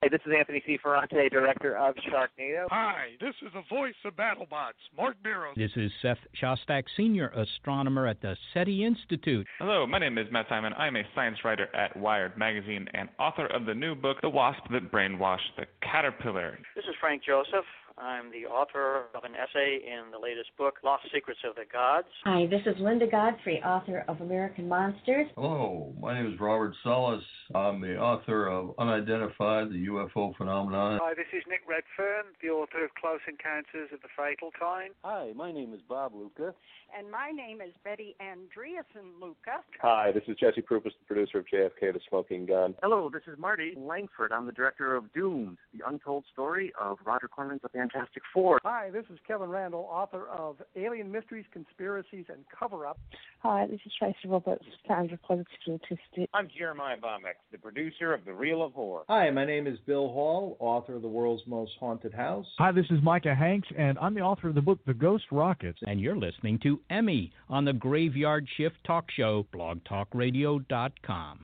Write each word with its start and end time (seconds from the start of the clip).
Hey, 0.00 0.08
this 0.10 0.20
is 0.26 0.32
Anthony 0.38 0.62
C. 0.64 0.78
Ferrante, 0.80 1.28
director 1.28 1.76
of 1.76 1.96
Sharknado. 1.96 2.66
Hi, 2.70 3.16
this 3.20 3.34
is 3.44 3.52
the 3.52 3.62
voice 3.68 3.96
of 4.04 4.14
BattleBots, 4.14 4.78
Mark 4.96 5.16
Beiro. 5.24 5.52
This 5.56 5.72
is 5.74 5.90
Seth 6.00 6.18
Shostak, 6.40 6.84
senior 6.96 7.30
astronomer 7.30 8.06
at 8.06 8.20
the 8.20 8.36
SETI 8.54 8.84
Institute. 8.84 9.44
Hello, 9.58 9.88
my 9.88 9.98
name 9.98 10.16
is 10.16 10.28
Matt 10.30 10.46
Simon. 10.48 10.72
I'm 10.78 10.94
a 10.94 11.02
science 11.16 11.38
writer 11.44 11.66
at 11.74 11.96
Wired 11.96 12.38
Magazine 12.38 12.86
and 12.94 13.08
author 13.18 13.46
of 13.46 13.66
the 13.66 13.74
new 13.74 13.96
book, 13.96 14.18
The 14.22 14.28
Wasp 14.28 14.62
That 14.70 14.92
Brainwashed 14.92 15.56
the 15.56 15.66
Caterpillar. 15.82 16.60
This 16.76 16.84
is 16.84 16.94
Frank 17.00 17.24
Joseph. 17.24 17.64
I'm 18.00 18.30
the 18.30 18.46
author 18.46 19.06
of 19.14 19.24
an 19.24 19.32
essay 19.34 19.80
in 19.84 20.10
the 20.12 20.18
latest 20.18 20.50
book, 20.56 20.76
Lost 20.84 21.02
Secrets 21.12 21.40
of 21.48 21.56
the 21.56 21.64
Gods. 21.70 22.06
Hi, 22.24 22.46
this 22.46 22.60
is 22.64 22.80
Linda 22.80 23.06
Godfrey, 23.10 23.60
author 23.64 24.04
of 24.06 24.20
American 24.20 24.68
Monsters. 24.68 25.26
Hello, 25.34 25.92
my 26.00 26.14
name 26.14 26.32
is 26.32 26.38
Robert 26.38 26.74
Salas. 26.84 27.22
I'm 27.54 27.80
the 27.80 27.96
author 27.96 28.48
of 28.48 28.74
Unidentified, 28.78 29.70
the 29.70 29.86
UFO 29.88 30.36
Phenomenon. 30.36 31.00
Hi, 31.02 31.14
this 31.14 31.26
is 31.32 31.42
Nick 31.48 31.62
Redfern, 31.68 32.32
the 32.40 32.50
author 32.50 32.84
of 32.84 32.94
Close 32.94 33.20
Encounters 33.26 33.90
of 33.92 34.00
the 34.00 34.08
Fatal 34.16 34.50
Kind. 34.58 34.94
Hi, 35.02 35.32
my 35.34 35.50
name 35.50 35.74
is 35.74 35.80
Bob 35.88 36.14
Luca. 36.14 36.54
And 36.96 37.10
my 37.10 37.30
name 37.30 37.60
is 37.60 37.74
Betty 37.84 38.16
Andreasson 38.22 39.20
Luca. 39.20 39.62
Hi, 39.82 40.10
this 40.12 40.22
is 40.26 40.36
Jesse 40.38 40.62
Prupas, 40.62 40.84
the 40.84 41.06
producer 41.06 41.38
of 41.38 41.46
JFK 41.52 41.92
The 41.92 42.00
Smoking 42.08 42.46
Gun. 42.46 42.74
Hello, 42.82 43.10
this 43.12 43.22
is 43.26 43.38
Marty 43.38 43.74
Langford. 43.76 44.32
I'm 44.32 44.46
the 44.46 44.52
director 44.52 44.96
of 44.96 45.12
Doomed, 45.12 45.58
the 45.74 45.86
untold 45.86 46.24
story 46.32 46.72
of 46.80 46.96
Roger 47.04 47.28
Corman's 47.28 47.60
The 47.62 47.68
Fantastic 47.92 48.22
Four. 48.32 48.60
Hi, 48.64 48.90
this 48.90 49.04
is 49.10 49.18
Kevin 49.26 49.48
Randle, 49.48 49.88
author 49.90 50.28
of 50.28 50.56
Alien 50.76 51.10
Mysteries, 51.10 51.44
Conspiracies, 51.52 52.26
and 52.28 52.44
Cover 52.58 52.86
Up. 52.86 52.98
Hi, 53.40 53.66
this 53.66 53.80
is 53.86 53.92
Tracy 53.98 54.16
Roberts, 54.26 54.64
founder 54.86 55.14
of 55.14 55.22
Positively 55.22 55.48
Autistic. 55.68 56.26
I'm 56.34 56.48
Jeremiah 56.56 56.96
Bomek, 56.96 57.36
the 57.52 57.58
producer 57.58 58.12
of 58.12 58.24
The 58.24 58.32
Reel 58.32 58.62
of 58.62 58.72
Horror. 58.72 59.04
Hi, 59.08 59.30
my 59.30 59.44
name 59.44 59.66
is 59.66 59.78
Bill 59.86 60.08
Hall, 60.08 60.56
author 60.60 60.96
of 60.96 61.02
The 61.02 61.08
World's 61.08 61.42
Most 61.46 61.72
Haunted 61.80 62.14
House. 62.14 62.46
Hi, 62.58 62.72
this 62.72 62.86
is 62.90 63.02
Micah 63.02 63.34
Hanks, 63.34 63.68
and 63.76 63.98
I'm 63.98 64.14
the 64.14 64.20
author 64.20 64.48
of 64.48 64.54
the 64.54 64.62
book 64.62 64.80
The 64.86 64.94
Ghost 64.94 65.24
Rockets. 65.30 65.78
And 65.86 66.00
you're 66.00 66.16
listening 66.16 66.58
to 66.64 66.80
Emi 66.90 67.30
on 67.48 67.64
the 67.64 67.72
Graveyard 67.72 68.46
Shift 68.56 68.76
Talk 68.86 69.10
Show, 69.10 69.46
blogtalkradio.com. 69.54 71.40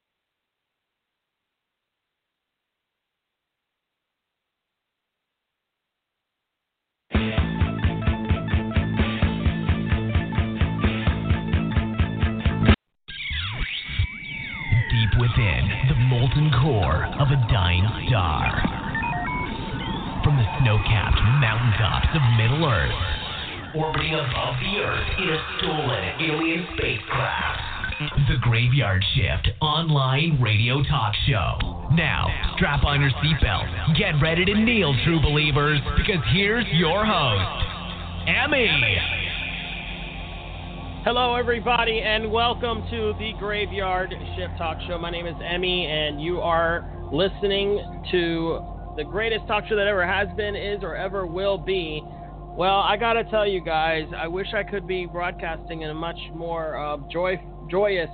molten 16.34 16.50
core 16.60 17.06
of 17.20 17.28
a 17.28 17.52
dying 17.52 17.86
star. 18.08 18.60
From 20.24 20.36
the 20.36 20.46
snow-capped 20.60 21.20
mountaintops 21.40 22.08
of 22.14 22.22
Middle 22.36 22.66
Earth 22.68 22.92
orbiting 23.74 24.14
above 24.14 24.54
the 24.60 24.78
Earth 24.78 25.08
in 25.18 25.28
a 25.30 25.58
stolen 25.58 26.04
alien 26.20 26.66
spacecraft. 26.76 27.60
The 28.28 28.36
Graveyard 28.40 29.02
Shift 29.14 29.50
online 29.60 30.40
radio 30.40 30.82
talk 30.84 31.12
show. 31.26 31.88
Now, 31.92 32.26
strap 32.56 32.84
on 32.84 33.00
your 33.00 33.10
seatbelt, 33.10 33.98
get 33.98 34.14
ready 34.22 34.44
to 34.44 34.54
kneel, 34.54 34.94
true 35.04 35.20
believers, 35.20 35.80
because 35.96 36.22
here's 36.32 36.66
your 36.72 37.04
host, 37.04 37.66
Emi. 38.28 39.23
Hello, 41.04 41.34
everybody, 41.34 42.00
and 42.00 42.32
welcome 42.32 42.82
to 42.88 43.12
the 43.18 43.34
Graveyard 43.38 44.08
Shift 44.34 44.56
Talk 44.56 44.78
Show. 44.88 44.96
My 44.96 45.10
name 45.10 45.26
is 45.26 45.34
Emi, 45.34 45.84
and 45.84 46.18
you 46.18 46.40
are 46.40 46.90
listening 47.12 48.02
to 48.10 48.58
the 48.96 49.04
greatest 49.04 49.46
talk 49.46 49.64
show 49.68 49.76
that 49.76 49.86
ever 49.86 50.06
has 50.06 50.34
been, 50.34 50.56
is, 50.56 50.82
or 50.82 50.96
ever 50.96 51.26
will 51.26 51.58
be. 51.58 52.02
Well, 52.56 52.80
I 52.80 52.96
gotta 52.96 53.22
tell 53.24 53.46
you 53.46 53.62
guys, 53.62 54.04
I 54.16 54.26
wish 54.26 54.46
I 54.54 54.62
could 54.62 54.86
be 54.86 55.04
broadcasting 55.04 55.82
in 55.82 55.90
a 55.90 55.94
much 55.94 56.16
more 56.34 56.78
uh, 56.78 56.96
joy, 57.12 57.38
joyous 57.70 58.08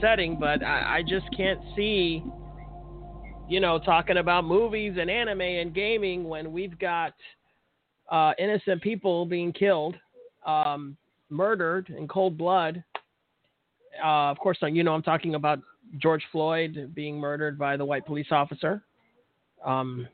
setting, 0.00 0.38
but 0.40 0.64
I, 0.64 1.00
I 1.00 1.02
just 1.06 1.26
can't 1.36 1.60
see, 1.76 2.24
you 3.50 3.60
know, 3.60 3.78
talking 3.78 4.16
about 4.16 4.46
movies 4.46 4.96
and 4.98 5.10
anime 5.10 5.42
and 5.42 5.74
gaming 5.74 6.24
when 6.24 6.52
we've 6.52 6.78
got 6.78 7.12
uh, 8.10 8.32
innocent 8.38 8.80
people 8.80 9.26
being 9.26 9.52
killed, 9.52 9.94
um, 10.46 10.96
murdered 11.30 11.90
in 11.90 12.08
cold 12.08 12.36
blood. 12.36 12.82
Uh, 14.02 14.30
of 14.30 14.38
course, 14.38 14.58
you 14.62 14.82
know 14.82 14.94
I'm 14.94 15.02
talking 15.02 15.34
about 15.34 15.60
George 15.98 16.22
Floyd 16.30 16.92
being 16.94 17.18
murdered 17.18 17.58
by 17.58 17.76
the 17.76 17.84
white 17.84 18.06
police 18.06 18.28
officer. 18.30 18.82
Um, 19.64 20.06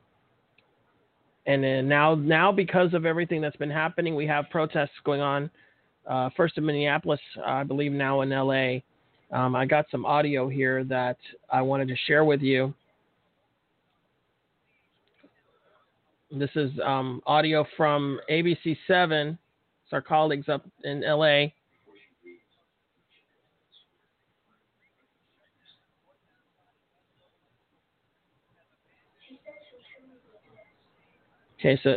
and 1.46 1.62
then 1.62 1.88
now 1.88 2.14
now 2.14 2.50
because 2.50 2.94
of 2.94 3.04
everything 3.04 3.40
that's 3.40 3.56
been 3.56 3.70
happening, 3.70 4.14
we 4.14 4.26
have 4.26 4.46
protests 4.50 4.90
going 5.04 5.20
on. 5.20 5.50
Uh, 6.06 6.30
first 6.36 6.58
in 6.58 6.66
Minneapolis, 6.66 7.20
I 7.44 7.64
believe 7.64 7.92
now 7.92 8.22
in 8.22 8.30
LA. 8.30 8.80
Um, 9.36 9.56
I 9.56 9.64
got 9.66 9.86
some 9.90 10.04
audio 10.06 10.48
here 10.48 10.84
that 10.84 11.16
I 11.50 11.62
wanted 11.62 11.88
to 11.88 11.96
share 12.06 12.24
with 12.24 12.40
you. 12.40 12.74
This 16.30 16.50
is 16.56 16.70
um, 16.84 17.22
audio 17.26 17.66
from 17.76 18.20
ABC7. 18.30 19.38
It's 19.84 19.92
our 19.92 20.00
colleagues 20.00 20.48
up 20.48 20.64
in 20.82 21.02
LA. 21.02 21.48
Okay, 31.60 31.78
so 31.82 31.96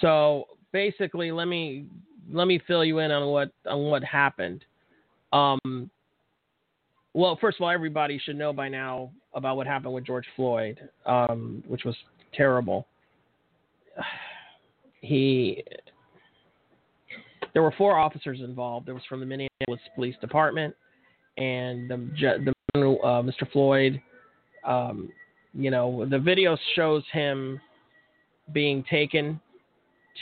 So 0.00 0.46
basically, 0.72 1.32
let 1.32 1.46
me 1.46 1.86
let 2.32 2.46
me 2.46 2.60
fill 2.66 2.84
you 2.84 2.98
in 2.98 3.10
on 3.10 3.28
what 3.28 3.50
on 3.66 3.84
what 3.84 4.04
happened. 4.04 4.64
Um, 5.32 5.90
well, 7.12 7.36
first 7.40 7.58
of 7.58 7.62
all, 7.62 7.70
everybody 7.70 8.18
should 8.18 8.36
know 8.36 8.52
by 8.52 8.68
now 8.68 9.10
about 9.34 9.56
what 9.56 9.66
happened 9.66 9.94
with 9.94 10.06
George 10.06 10.26
Floyd, 10.36 10.78
um, 11.06 11.62
which 11.66 11.84
was 11.84 11.96
terrible. 12.34 12.86
He, 15.02 15.64
there 17.54 17.62
were 17.62 17.72
four 17.78 17.98
officers 17.98 18.40
involved. 18.40 18.86
There 18.86 18.92
was 18.92 19.02
from 19.08 19.20
the 19.20 19.24
Minneapolis 19.24 19.80
Police 19.94 20.14
Department, 20.20 20.74
and 21.38 21.90
the, 21.90 22.52
the 22.74 22.80
uh, 22.80 23.22
Mr. 23.22 23.50
Floyd. 23.50 23.98
Um, 24.62 25.08
you 25.54 25.70
know, 25.70 26.04
the 26.04 26.18
video 26.18 26.54
shows 26.76 27.02
him 27.14 27.58
being 28.52 28.84
taken 28.90 29.40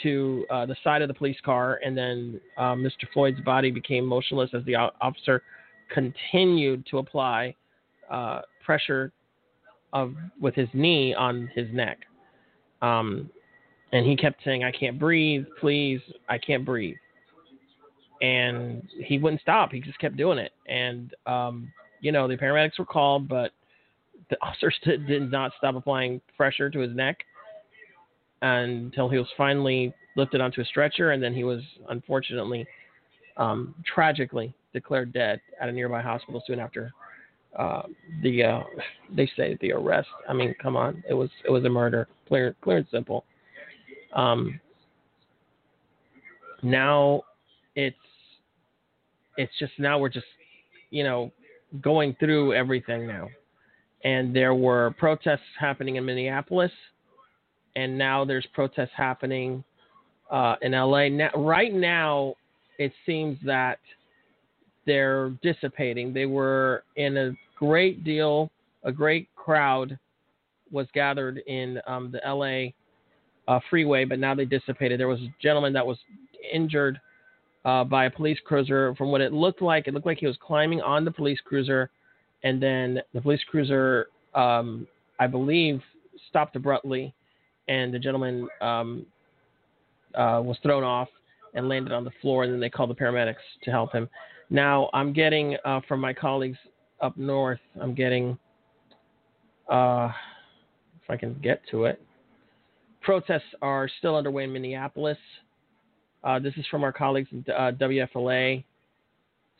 to 0.02 0.46
uh, 0.50 0.66
the 0.66 0.76
side 0.84 1.02
of 1.02 1.08
the 1.08 1.14
police 1.14 1.36
car, 1.44 1.80
and 1.84 1.96
then 1.96 2.40
uh, 2.56 2.74
Mr. 2.74 3.06
Floyd's 3.12 3.40
body 3.40 3.70
became 3.70 4.04
motionless 4.04 4.50
as 4.54 4.64
the 4.64 4.74
officer 4.76 5.42
continued 5.92 6.86
to 6.90 6.98
apply 6.98 7.54
uh, 8.10 8.40
pressure 8.64 9.12
of 9.92 10.14
with 10.40 10.54
his 10.54 10.68
knee 10.74 11.14
on 11.14 11.50
his 11.54 11.66
neck. 11.72 11.98
Um, 12.82 13.30
and 13.92 14.06
he 14.06 14.16
kept 14.16 14.44
saying, 14.44 14.64
"I 14.64 14.70
can't 14.70 14.98
breathe, 14.98 15.46
please, 15.60 16.00
I 16.28 16.38
can't 16.38 16.64
breathe." 16.64 16.96
And 18.20 18.86
he 19.04 19.18
wouldn't 19.18 19.40
stop. 19.40 19.72
He 19.72 19.80
just 19.80 19.98
kept 19.98 20.16
doing 20.16 20.38
it. 20.38 20.52
And 20.66 21.14
um, 21.26 21.72
you 22.00 22.12
know, 22.12 22.28
the 22.28 22.36
paramedics 22.36 22.78
were 22.78 22.84
called, 22.84 23.28
but 23.28 23.52
the 24.30 24.36
officers 24.42 24.76
did, 24.84 25.06
did 25.06 25.30
not 25.30 25.52
stop 25.56 25.74
applying 25.74 26.20
pressure 26.36 26.70
to 26.70 26.78
his 26.80 26.94
neck 26.94 27.18
until 28.42 29.08
he 29.08 29.18
was 29.18 29.28
finally 29.36 29.92
lifted 30.16 30.40
onto 30.40 30.60
a 30.60 30.64
stretcher, 30.64 31.12
and 31.12 31.22
then 31.22 31.34
he 31.34 31.44
was 31.44 31.60
unfortunately, 31.88 32.66
um, 33.36 33.74
tragically 33.84 34.54
declared 34.72 35.12
dead 35.12 35.40
at 35.60 35.68
a 35.68 35.72
nearby 35.72 36.02
hospital 36.02 36.42
soon 36.46 36.58
after 36.58 36.92
uh, 37.56 37.82
the 38.22 38.42
uh, 38.42 38.60
they 39.14 39.30
say 39.36 39.56
the 39.60 39.72
arrest. 39.72 40.08
I 40.28 40.32
mean, 40.32 40.54
come 40.60 40.76
on, 40.76 41.02
it 41.08 41.14
was 41.14 41.30
it 41.44 41.50
was 41.50 41.64
a 41.64 41.68
murder, 41.68 42.08
clear 42.26 42.54
clear 42.62 42.78
and 42.78 42.86
simple. 42.90 43.24
Um, 44.14 44.60
now 46.62 47.22
it's 47.74 47.96
it's 49.36 49.52
just 49.58 49.72
now 49.78 49.98
we're 49.98 50.08
just 50.08 50.26
you 50.90 51.04
know 51.04 51.32
going 51.80 52.16
through 52.20 52.54
everything 52.54 53.06
now, 53.06 53.28
and 54.04 54.34
there 54.34 54.54
were 54.54 54.94
protests 54.98 55.40
happening 55.58 55.96
in 55.96 56.04
Minneapolis, 56.04 56.72
and 57.78 57.96
now 57.96 58.24
there's 58.24 58.46
protests 58.54 58.90
happening 58.96 59.62
uh, 60.32 60.56
in 60.62 60.72
LA. 60.72 61.08
Now, 61.08 61.30
right 61.36 61.72
now, 61.72 62.34
it 62.78 62.92
seems 63.06 63.38
that 63.44 63.78
they're 64.84 65.30
dissipating. 65.42 66.12
They 66.12 66.26
were 66.26 66.82
in 66.96 67.16
a 67.16 67.32
great 67.56 68.02
deal, 68.02 68.50
a 68.82 68.90
great 68.90 69.28
crowd 69.36 69.96
was 70.72 70.88
gathered 70.92 71.38
in 71.46 71.80
um, 71.86 72.12
the 72.12 72.20
LA 72.26 72.72
uh, 73.52 73.60
freeway, 73.70 74.04
but 74.04 74.18
now 74.18 74.34
they 74.34 74.44
dissipated. 74.44 74.98
There 74.98 75.08
was 75.08 75.20
a 75.20 75.32
gentleman 75.40 75.72
that 75.74 75.86
was 75.86 75.98
injured 76.52 77.00
uh, 77.64 77.84
by 77.84 78.06
a 78.06 78.10
police 78.10 78.38
cruiser. 78.44 78.92
From 78.96 79.12
what 79.12 79.20
it 79.20 79.32
looked 79.32 79.62
like, 79.62 79.86
it 79.86 79.94
looked 79.94 80.06
like 80.06 80.18
he 80.18 80.26
was 80.26 80.36
climbing 80.44 80.80
on 80.80 81.04
the 81.04 81.12
police 81.12 81.38
cruiser, 81.44 81.90
and 82.42 82.60
then 82.60 83.00
the 83.14 83.20
police 83.20 83.40
cruiser, 83.48 84.08
um, 84.34 84.86
I 85.20 85.28
believe, 85.28 85.80
stopped 86.28 86.56
abruptly, 86.56 87.14
and 87.68 87.92
the 87.92 87.98
gentleman 87.98 88.48
um, 88.60 89.06
uh, 90.14 90.40
was 90.42 90.56
thrown 90.62 90.82
off 90.82 91.08
and 91.54 91.68
landed 91.68 91.92
on 91.92 92.04
the 92.04 92.10
floor, 92.20 92.44
and 92.44 92.52
then 92.52 92.60
they 92.60 92.70
called 92.70 92.90
the 92.90 92.94
paramedics 92.94 93.36
to 93.62 93.70
help 93.70 93.92
him. 93.92 94.08
Now, 94.50 94.90
I'm 94.92 95.12
getting 95.12 95.56
uh, 95.64 95.80
from 95.86 96.00
my 96.00 96.12
colleagues 96.12 96.58
up 97.00 97.16
north, 97.16 97.60
I'm 97.80 97.94
getting, 97.94 98.38
uh, 99.70 100.10
if 101.02 101.10
I 101.10 101.16
can 101.16 101.34
get 101.42 101.62
to 101.70 101.84
it, 101.84 102.00
protests 103.02 103.54
are 103.62 103.88
still 103.98 104.16
underway 104.16 104.44
in 104.44 104.52
Minneapolis. 104.52 105.18
Uh, 106.24 106.38
this 106.38 106.54
is 106.56 106.66
from 106.70 106.82
our 106.82 106.92
colleagues 106.92 107.28
at 107.48 107.54
uh, 107.54 107.72
WFLA. 107.72 108.64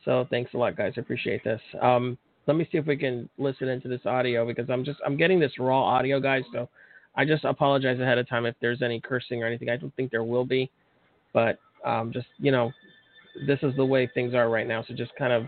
So 0.05 0.27
thanks 0.31 0.53
a 0.55 0.57
lot, 0.57 0.77
guys. 0.77 0.95
I 0.97 1.01
appreciate 1.01 1.45
this. 1.45 1.61
Um, 1.81 2.19
let 2.47 2.57
me 2.57 2.67
see 2.73 2.79
if 2.79 2.87
we 2.87 2.97
can 2.97 3.29
listen 3.37 3.69
into 3.69 3.89
this 3.89 4.01
audio 4.07 4.47
because 4.47 4.71
I'm 4.71 4.85
just 4.85 4.99
I'm 5.05 5.17
getting 5.17 5.39
this 5.39 5.53
raw 5.59 5.83
audio, 5.83 6.19
guys. 6.19 6.45
So 6.53 6.69
I 7.19 7.25
just 7.25 7.45
apologize 7.45 7.99
ahead 7.99 8.17
of 8.17 8.29
time 8.29 8.47
if 8.47 8.55
there's 8.61 8.81
any 8.81 9.01
cursing 9.01 9.43
or 9.43 9.47
anything. 9.47 9.69
I 9.69 9.77
don't 9.77 9.95
think 9.97 10.13
there 10.13 10.23
will 10.23 10.45
be, 10.45 10.71
but 11.35 11.59
um, 11.85 12.13
just 12.13 12.29
you 12.39 12.53
know, 12.53 12.71
this 13.45 13.59
is 13.63 13.75
the 13.77 13.85
way 13.85 14.09
things 14.15 14.35
are 14.35 14.49
right 14.49 14.69
now. 14.69 14.85
So 14.87 14.95
just 14.95 15.11
kind 15.19 15.33
of 15.33 15.47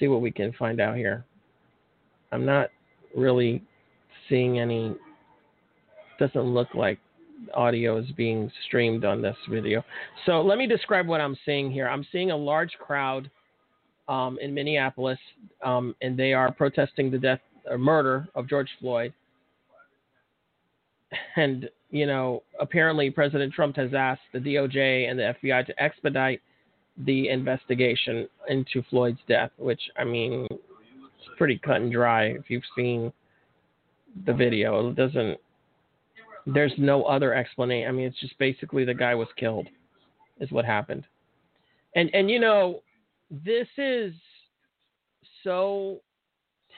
see 0.00 0.08
what 0.08 0.20
we 0.20 0.32
can 0.32 0.52
find 0.54 0.80
out 0.80 0.96
here. 0.96 1.24
I'm 2.32 2.44
not 2.44 2.70
really 3.16 3.62
seeing 4.28 4.58
any. 4.58 4.96
Doesn't 6.18 6.42
look 6.42 6.74
like 6.74 6.98
audio 7.54 7.98
is 7.98 8.10
being 8.16 8.50
streamed 8.66 9.04
on 9.04 9.22
this 9.22 9.36
video. 9.48 9.84
So 10.26 10.42
let 10.42 10.58
me 10.58 10.66
describe 10.66 11.06
what 11.06 11.20
I'm 11.20 11.36
seeing 11.46 11.70
here. 11.70 11.88
I'm 11.88 12.04
seeing 12.10 12.32
a 12.32 12.36
large 12.36 12.72
crowd 12.84 13.30
um, 14.08 14.40
in 14.42 14.52
Minneapolis, 14.52 15.20
um, 15.64 15.94
and 16.02 16.18
they 16.18 16.32
are 16.32 16.50
protesting 16.50 17.12
the 17.12 17.18
death 17.18 17.38
or 17.70 17.78
murder 17.78 18.26
of 18.34 18.48
George 18.48 18.70
Floyd. 18.80 19.12
And 21.36 21.68
you 21.90 22.06
know, 22.06 22.42
apparently 22.60 23.10
President 23.10 23.52
Trump 23.52 23.76
has 23.76 23.94
asked 23.94 24.22
the 24.32 24.38
DOJ 24.38 25.10
and 25.10 25.18
the 25.18 25.34
FBI 25.42 25.66
to 25.66 25.82
expedite 25.82 26.40
the 27.06 27.28
investigation 27.28 28.28
into 28.48 28.82
Floyd's 28.90 29.20
death, 29.28 29.50
which 29.56 29.80
I 29.96 30.04
mean, 30.04 30.46
it's 30.50 31.28
pretty 31.36 31.58
cut 31.58 31.76
and 31.76 31.92
dry 31.92 32.26
if 32.26 32.50
you've 32.50 32.62
seen 32.76 33.12
the 34.26 34.34
video. 34.34 34.90
It 34.90 34.96
doesn't. 34.96 35.38
There's 36.46 36.72
no 36.78 37.04
other 37.04 37.34
explanation. 37.34 37.88
I 37.88 37.92
mean, 37.92 38.06
it's 38.06 38.20
just 38.20 38.38
basically 38.38 38.84
the 38.84 38.94
guy 38.94 39.14
was 39.14 39.28
killed, 39.36 39.68
is 40.40 40.50
what 40.50 40.64
happened. 40.64 41.04
And 41.94 42.10
and 42.14 42.30
you 42.30 42.40
know, 42.40 42.80
this 43.30 43.68
is 43.76 44.12
so 45.44 46.00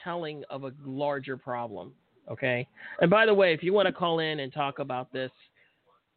telling 0.03 0.43
of 0.49 0.63
a 0.63 0.71
larger 0.85 1.37
problem. 1.37 1.93
Okay. 2.31 2.65
And 3.01 3.11
by 3.11 3.25
the 3.25 3.33
way, 3.33 3.53
if 3.53 3.61
you 3.61 3.73
want 3.73 3.87
to 3.87 3.93
call 3.93 4.19
in 4.19 4.39
and 4.39 4.53
talk 4.53 4.79
about 4.79 5.11
this, 5.11 5.31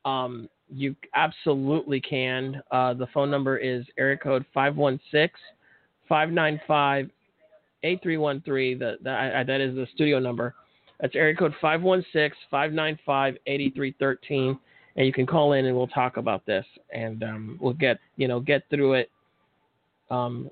um, 0.05 0.49
you 0.69 0.95
absolutely 1.15 2.01
can. 2.01 2.63
Uh, 2.71 2.95
the 2.95 3.07
phone 3.09 3.31
number 3.31 3.59
is 3.59 3.85
area 3.99 4.17
code 4.17 4.45
516 4.55 5.31
595 6.09 7.11
8313. 7.83 8.79
That 9.03 9.61
is 9.61 9.75
the 9.75 9.87
studio 9.95 10.19
number. 10.21 10.55
That's 11.01 11.17
area 11.17 11.35
code 11.35 11.55
516 11.61 12.31
595 12.51 13.37
8313. 13.47 14.59
And 14.97 15.07
you 15.07 15.13
can 15.13 15.27
call 15.27 15.55
in 15.55 15.67
and 15.67 15.77
we'll 15.77 15.89
talk 15.89 16.17
about 16.17 16.47
this. 16.47 16.65
And 16.93 17.25
um, 17.25 17.59
we'll 17.61 17.73
get, 17.73 17.99
you 18.17 18.29
know, 18.29 18.39
get 18.39 18.63
through 18.71 18.95
it 18.95 19.11
um, 20.11 20.49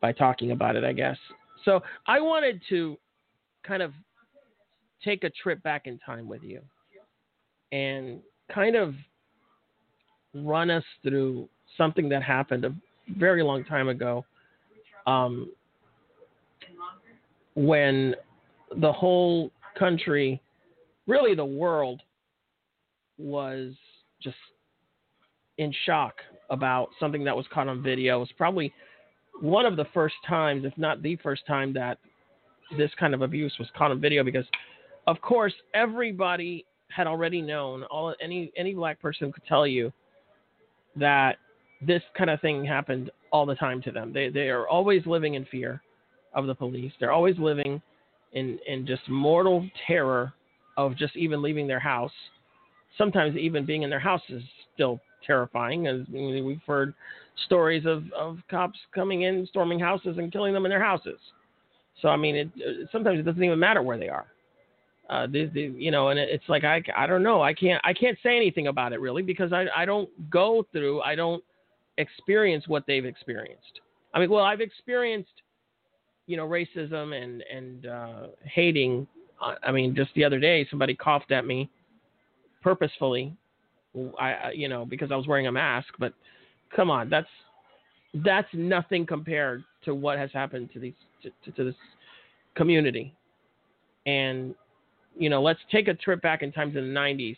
by 0.00 0.12
talking 0.12 0.52
about 0.52 0.76
it, 0.76 0.84
I 0.84 0.94
guess. 0.94 1.18
So 1.64 1.82
I 2.06 2.20
wanted 2.20 2.62
to 2.70 2.96
kind 3.62 3.82
of 3.82 3.92
take 5.06 5.24
a 5.24 5.30
trip 5.30 5.62
back 5.62 5.86
in 5.86 5.98
time 5.98 6.28
with 6.28 6.42
you 6.42 6.60
and 7.72 8.20
kind 8.52 8.76
of 8.76 8.94
run 10.34 10.70
us 10.70 10.84
through 11.02 11.48
something 11.78 12.08
that 12.08 12.22
happened 12.22 12.64
a 12.64 12.74
very 13.16 13.42
long 13.42 13.64
time 13.64 13.88
ago 13.88 14.24
um, 15.06 15.50
when 17.54 18.14
the 18.80 18.92
whole 18.92 19.50
country, 19.78 20.40
really 21.06 21.34
the 21.34 21.44
world, 21.44 22.02
was 23.18 23.72
just 24.20 24.36
in 25.58 25.72
shock 25.86 26.14
about 26.50 26.88
something 27.00 27.24
that 27.24 27.34
was 27.34 27.46
caught 27.52 27.68
on 27.68 27.82
video. 27.82 28.16
It 28.16 28.20
was 28.20 28.32
probably 28.36 28.72
one 29.40 29.64
of 29.64 29.76
the 29.76 29.86
first 29.94 30.16
times, 30.26 30.64
if 30.64 30.76
not 30.76 31.02
the 31.02 31.16
first 31.16 31.46
time, 31.46 31.72
that 31.74 31.98
this 32.76 32.90
kind 32.98 33.14
of 33.14 33.22
abuse 33.22 33.54
was 33.58 33.68
caught 33.76 33.90
on 33.90 34.00
video 34.00 34.24
because, 34.24 34.44
of 35.06 35.20
course, 35.20 35.54
everybody 35.74 36.64
had 36.88 37.06
already 37.06 37.40
known, 37.40 37.84
all 37.84 38.14
any 38.20 38.52
any 38.56 38.74
black 38.74 39.00
person 39.00 39.32
could 39.32 39.44
tell 39.46 39.66
you 39.66 39.92
that 40.96 41.36
this 41.80 42.02
kind 42.16 42.30
of 42.30 42.40
thing 42.40 42.64
happened 42.64 43.10
all 43.32 43.46
the 43.46 43.54
time 43.54 43.82
to 43.82 43.90
them. 43.92 44.12
They 44.12 44.28
they 44.28 44.48
are 44.48 44.66
always 44.68 45.04
living 45.06 45.34
in 45.34 45.44
fear 45.46 45.82
of 46.34 46.46
the 46.46 46.54
police. 46.54 46.92
They're 46.98 47.12
always 47.12 47.38
living 47.38 47.80
in 48.32 48.58
in 48.66 48.86
just 48.86 49.08
mortal 49.08 49.68
terror 49.86 50.32
of 50.76 50.96
just 50.96 51.16
even 51.16 51.42
leaving 51.42 51.66
their 51.66 51.80
house. 51.80 52.12
Sometimes 52.98 53.36
even 53.36 53.64
being 53.66 53.82
in 53.82 53.90
their 53.90 54.00
house 54.00 54.22
is 54.28 54.42
still 54.74 55.00
terrifying, 55.26 55.86
as 55.86 56.00
we've 56.08 56.60
heard 56.66 56.94
stories 57.46 57.84
of, 57.84 58.04
of 58.12 58.38
cops 58.50 58.78
coming 58.94 59.22
in, 59.22 59.46
storming 59.48 59.78
houses, 59.78 60.16
and 60.18 60.32
killing 60.32 60.54
them 60.54 60.64
in 60.64 60.70
their 60.70 60.82
houses. 60.82 61.18
So 62.00 62.08
I 62.08 62.16
mean, 62.16 62.36
it, 62.36 62.48
sometimes 62.90 63.18
it 63.18 63.24
doesn't 63.24 63.42
even 63.42 63.58
matter 63.58 63.82
where 63.82 63.98
they 63.98 64.08
are 64.08 64.26
uh, 65.08 65.26
you 65.30 65.90
know, 65.90 66.08
and 66.08 66.18
it's 66.18 66.48
like 66.48 66.64
I, 66.64 66.82
I 66.96 67.06
don't 67.06 67.22
know, 67.22 67.42
I 67.42 67.54
can't 67.54 67.80
I 67.84 67.92
can't 67.92 68.18
say 68.22 68.36
anything 68.36 68.66
about 68.66 68.92
it 68.92 69.00
really 69.00 69.22
because 69.22 69.52
I, 69.52 69.66
I 69.74 69.84
don't 69.84 70.08
go 70.30 70.66
through, 70.72 71.00
I 71.02 71.14
don't 71.14 71.42
experience 71.98 72.66
what 72.66 72.84
they've 72.86 73.04
experienced. 73.04 73.80
I 74.14 74.20
mean, 74.20 74.30
well, 74.30 74.44
I've 74.44 74.60
experienced, 74.60 75.30
you 76.26 76.36
know, 76.36 76.48
racism 76.48 77.14
and 77.14 77.42
and 77.42 77.86
uh, 77.86 78.26
hating. 78.44 79.06
I 79.62 79.70
mean, 79.70 79.94
just 79.94 80.10
the 80.14 80.24
other 80.24 80.40
day, 80.40 80.66
somebody 80.70 80.94
coughed 80.94 81.30
at 81.30 81.46
me 81.46 81.68
purposefully. 82.62 83.36
I, 84.18 84.50
you 84.54 84.68
know, 84.68 84.84
because 84.84 85.10
I 85.12 85.16
was 85.16 85.26
wearing 85.26 85.46
a 85.46 85.52
mask. 85.52 85.88
But 85.98 86.14
come 86.74 86.90
on, 86.90 87.08
that's 87.08 87.28
that's 88.24 88.48
nothing 88.52 89.06
compared 89.06 89.62
to 89.84 89.94
what 89.94 90.18
has 90.18 90.30
happened 90.32 90.70
to 90.72 90.80
these 90.80 90.94
to, 91.22 91.50
to 91.52 91.64
this 91.64 91.74
community. 92.54 93.14
And 94.06 94.54
you 95.18 95.30
know, 95.30 95.42
let's 95.42 95.60
take 95.70 95.88
a 95.88 95.94
trip 95.94 96.20
back 96.22 96.42
in 96.42 96.52
times 96.52 96.76
in 96.76 96.92
the 96.92 97.00
90s 97.00 97.36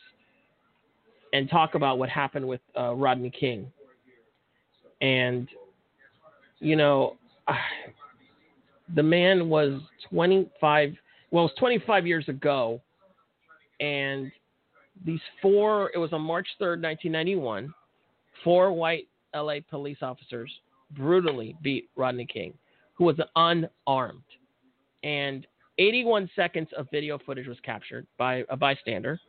and 1.32 1.48
talk 1.50 1.74
about 1.74 1.98
what 1.98 2.08
happened 2.08 2.46
with 2.46 2.60
uh, 2.78 2.94
Rodney 2.94 3.30
King. 3.30 3.70
And, 5.00 5.48
you 6.58 6.76
know, 6.76 7.16
the 8.94 9.02
man 9.02 9.48
was 9.48 9.80
25, 10.10 10.94
well, 11.30 11.44
it 11.44 11.50
was 11.50 11.58
25 11.58 12.06
years 12.06 12.28
ago. 12.28 12.80
And 13.80 14.32
these 15.04 15.20
four, 15.40 15.90
it 15.94 15.98
was 15.98 16.12
on 16.12 16.22
March 16.22 16.48
3rd, 16.60 16.82
1991, 16.82 17.72
four 18.42 18.72
white 18.72 19.06
LA 19.34 19.56
police 19.70 19.98
officers 20.02 20.50
brutally 20.96 21.54
beat 21.62 21.88
Rodney 21.96 22.26
King, 22.26 22.54
who 22.94 23.04
was 23.04 23.16
unarmed. 23.36 24.22
And 25.04 25.46
81 25.78 26.30
seconds 26.34 26.68
of 26.76 26.88
video 26.90 27.18
footage 27.24 27.46
was 27.46 27.58
captured 27.62 28.06
by 28.18 28.44
a 28.48 28.56
bystander, 28.56 29.20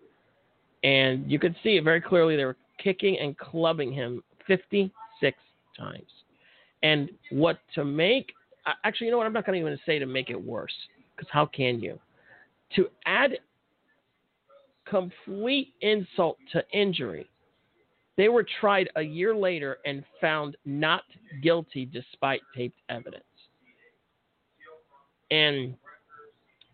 and 0.83 1.29
you 1.29 1.39
could 1.39 1.55
see 1.63 1.77
it 1.77 1.83
very 1.83 2.01
clearly. 2.01 2.35
They 2.35 2.45
were 2.45 2.57
kicking 2.81 3.19
and 3.19 3.37
clubbing 3.37 3.91
him 3.91 4.23
56 4.47 5.37
times. 5.77 6.03
And 6.81 7.09
what 7.31 7.59
to 7.75 7.83
make, 7.83 8.31
actually, 8.83 9.07
you 9.07 9.11
know 9.11 9.17
what? 9.17 9.27
I'm 9.27 9.33
not 9.33 9.45
going 9.45 9.59
to 9.61 9.65
even 9.65 9.79
say 9.85 9.99
to 9.99 10.05
make 10.05 10.29
it 10.29 10.41
worse, 10.41 10.73
because 11.15 11.29
how 11.31 11.45
can 11.45 11.79
you? 11.79 11.99
To 12.75 12.87
add 13.05 13.31
complete 14.87 15.73
insult 15.81 16.37
to 16.53 16.63
injury, 16.73 17.29
they 18.17 18.27
were 18.27 18.45
tried 18.59 18.89
a 18.95 19.01
year 19.01 19.35
later 19.35 19.77
and 19.85 20.03
found 20.19 20.57
not 20.65 21.03
guilty 21.43 21.85
despite 21.85 22.41
taped 22.55 22.79
evidence. 22.89 23.23
And 25.31 25.75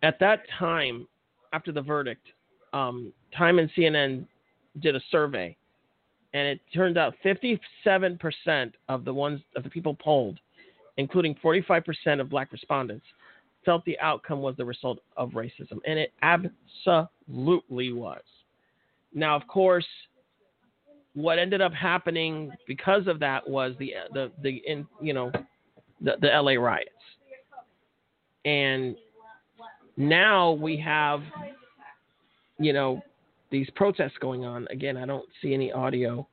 at 0.06 0.20
that 0.20 0.42
time, 0.60 1.08
after 1.52 1.72
the 1.72 1.82
verdict, 1.82 2.28
um, 2.74 3.12
Time 3.36 3.58
and 3.60 3.70
CNN 3.76 4.28
did 4.80 4.96
a 4.96 5.02
survey, 5.10 5.58
and 6.34 6.48
it 6.48 6.60
turned 6.74 6.98
out 6.98 7.16
57% 7.24 8.74
of 8.88 9.04
the 9.04 9.14
ones 9.14 9.42
of 9.56 9.64
the 9.64 9.70
people 9.70 9.96
polled, 9.96 10.40
including 10.98 11.36
45% 11.44 12.22
of 12.22 12.30
black 12.30 12.52
respondents, 12.52 13.06
felt 13.66 13.84
the 13.86 13.98
outcome 14.00 14.42
was 14.42 14.56
the 14.58 14.66
result 14.66 15.00
of 15.18 15.32
racism, 15.32 15.80
and 15.88 15.98
it 15.98 16.14
absolutely 16.22 17.92
was. 17.92 18.22
Now, 19.12 19.36
of 19.36 19.48
course, 19.48 19.88
what 21.14 21.40
ended 21.40 21.62
up 21.62 21.74
happening 21.74 22.52
because 22.68 23.08
of 23.08 23.20
that 23.22 23.50
was 23.50 23.74
the 23.80 23.94
the 24.14 24.32
the 24.44 24.62
in, 24.68 24.86
you 25.02 25.14
know 25.14 25.32
the 26.02 26.16
the 26.22 26.28
LA 26.28 26.62
riots, 26.62 26.90
and 28.44 28.96
now 29.98 30.52
we 30.52 30.78
have 30.78 31.22
you 32.58 32.74
know 32.74 33.02
these 33.52 33.70
protests 33.76 34.18
going 34.20 34.46
on. 34.46 34.68
Again, 34.70 34.98
I 34.98 35.06
don't 35.06 35.26
see 35.42 35.54
any 35.54 35.72
audio 35.72 36.28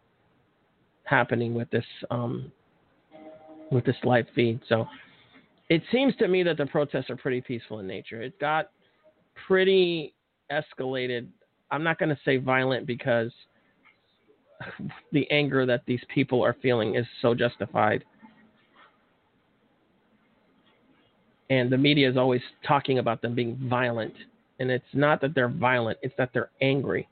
happening 1.05 1.55
with 1.55 1.71
this 1.71 1.85
um, 2.11 2.51
with 3.71 3.85
this 3.85 3.97
live 4.05 4.27
feed, 4.35 4.61
so 4.69 4.87
it 5.69 5.83
seems 5.91 6.15
to 6.17 6.29
me 6.29 6.43
that 6.43 6.57
the 6.57 6.67
protests 6.67 7.11
are 7.11 7.17
pretty 7.17 7.41
peaceful 7.41 7.79
in 7.79 7.87
nature. 7.87 8.21
It 8.23 8.39
got 8.39 8.71
pretty 9.47 10.15
escalated. 10.51 11.27
I'm 11.71 11.83
not 11.83 11.99
going 11.99 12.11
to 12.11 12.19
say 12.25 12.37
violent 12.37 12.87
because 12.87 13.33
the 15.13 15.31
anger 15.31 15.65
that 15.67 15.83
these 15.87 16.03
people 16.13 16.45
are 16.45 16.57
feeling 16.61 16.97
is 16.97 17.07
so 17.21 17.35
justified. 17.35 18.05
And 21.53 21.71
the 21.71 21.77
media 21.77 22.09
is 22.09 22.17
always 22.17 22.41
talking 22.67 22.99
about 22.99 23.21
them 23.21 23.35
being 23.35 23.59
violent. 23.69 24.15
And 24.59 24.71
it's 24.71 24.95
not 24.95 25.21
that 25.21 25.35
they're 25.35 25.51
violent, 25.51 25.99
it's 26.01 26.15
that 26.17 26.31
they're 26.33 26.49
angry. 26.63 27.07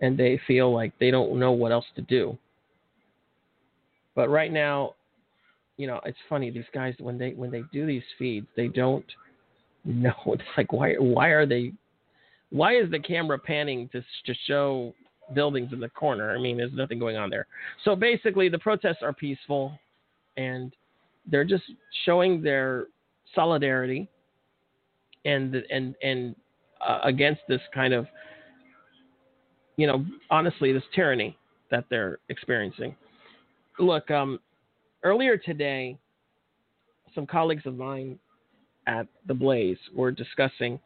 And 0.00 0.16
they 0.16 0.40
feel 0.46 0.72
like 0.72 0.98
they 0.98 1.10
don't 1.10 1.38
know 1.38 1.52
what 1.52 1.70
else 1.70 1.84
to 1.96 2.00
do. 2.00 2.38
But 4.14 4.30
right 4.30 4.50
now, 4.50 4.94
you 5.76 5.86
know, 5.86 6.00
it's 6.06 6.18
funny. 6.30 6.50
These 6.50 6.64
guys 6.72 6.94
when 6.98 7.18
they 7.18 7.32
when 7.32 7.50
they 7.50 7.62
do 7.74 7.84
these 7.84 8.02
feeds, 8.18 8.46
they 8.56 8.68
don't 8.68 9.04
know. 9.84 10.14
It's 10.26 10.42
like 10.56 10.72
why 10.72 10.94
why 10.94 11.28
are 11.28 11.44
they? 11.44 11.74
Why 12.48 12.76
is 12.76 12.90
the 12.90 13.00
camera 13.00 13.38
panning 13.38 13.90
to 13.90 14.00
to 14.00 14.34
show 14.46 14.94
buildings 15.34 15.74
in 15.74 15.80
the 15.80 15.90
corner? 15.90 16.34
I 16.34 16.40
mean, 16.40 16.56
there's 16.56 16.72
nothing 16.72 16.98
going 16.98 17.18
on 17.18 17.28
there. 17.28 17.46
So 17.84 17.96
basically, 17.96 18.48
the 18.48 18.58
protests 18.58 19.02
are 19.02 19.12
peaceful, 19.12 19.78
and 20.38 20.74
they're 21.30 21.44
just 21.44 21.64
showing 22.06 22.40
their 22.40 22.86
solidarity 23.34 24.08
and 25.24 25.54
and 25.54 25.94
and 26.02 26.36
uh, 26.86 27.00
against 27.04 27.40
this 27.48 27.60
kind 27.74 27.94
of 27.94 28.06
you 29.76 29.86
know 29.86 30.04
honestly 30.30 30.72
this 30.72 30.82
tyranny 30.94 31.36
that 31.70 31.84
they're 31.90 32.18
experiencing 32.28 32.94
look 33.78 34.10
um 34.10 34.38
earlier 35.02 35.36
today, 35.36 35.98
some 37.14 37.26
colleagues 37.26 37.66
of 37.66 37.76
mine 37.76 38.18
at 38.86 39.06
the 39.26 39.34
Blaze 39.34 39.78
were 39.94 40.10
discussing 40.10 40.78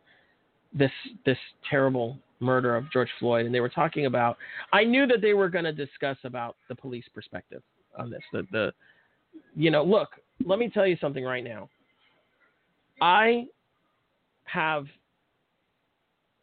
this 0.72 0.90
this 1.24 1.38
terrible 1.68 2.18
murder 2.40 2.76
of 2.76 2.90
George 2.92 3.08
Floyd, 3.18 3.46
and 3.46 3.54
they 3.54 3.60
were 3.60 3.68
talking 3.68 4.06
about. 4.06 4.36
I 4.72 4.84
knew 4.84 5.06
that 5.06 5.22
they 5.22 5.34
were 5.34 5.48
going 5.48 5.64
to 5.64 5.72
discuss 5.72 6.18
about 6.24 6.56
the 6.68 6.74
police 6.74 7.04
perspective 7.14 7.62
on 7.98 8.10
this. 8.10 8.22
The 8.32 8.46
the, 8.52 8.72
you 9.54 9.70
know, 9.70 9.84
look. 9.84 10.10
Let 10.44 10.58
me 10.58 10.68
tell 10.68 10.86
you 10.86 10.98
something 11.00 11.24
right 11.24 11.42
now. 11.42 11.70
I 13.00 13.46
have 14.44 14.86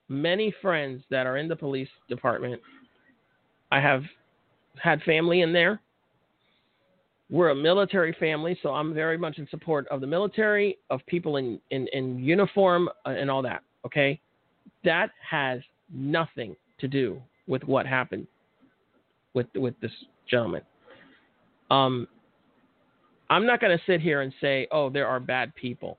many 0.10 0.54
friends 0.62 1.04
that 1.10 1.26
are 1.26 1.38
in 1.38 1.48
the 1.48 1.56
police 1.56 1.90
department. 2.10 2.62
I 3.72 3.80
have 3.80 4.04
had 4.82 5.02
family 5.04 5.42
in 5.42 5.54
there. 5.54 5.82
We're 7.30 7.50
a 7.50 7.56
military 7.56 8.16
family, 8.20 8.60
so 8.62 8.70
I'm 8.70 8.94
very 8.94 9.18
much 9.18 9.40
in 9.40 9.48
support 9.50 9.88
of 9.88 10.02
the 10.02 10.08
military, 10.08 10.78
of 10.92 11.02
people 11.08 11.38
in, 11.38 11.60
in, 11.72 11.88
in 11.94 12.20
uniform, 12.20 12.90
uh, 13.06 13.10
and 13.10 13.32
all 13.32 13.42
that. 13.42 13.64
Okay? 13.86 14.20
That 14.84 15.10
has 15.28 15.62
nothing 15.92 16.56
to 16.80 16.88
do 16.88 17.20
with 17.48 17.64
what 17.64 17.86
happened 17.86 18.28
with 19.34 19.48
with 19.56 19.74
this 19.82 19.92
gentleman. 20.30 20.62
Um, 21.72 22.08
I'm 23.30 23.46
not 23.46 23.60
going 23.60 23.76
to 23.76 23.84
sit 23.86 24.00
here 24.00 24.22
and 24.22 24.34
say, 24.40 24.68
"Oh, 24.72 24.90
there 24.90 25.08
are 25.08 25.20
bad 25.20 25.54
people." 25.56 25.98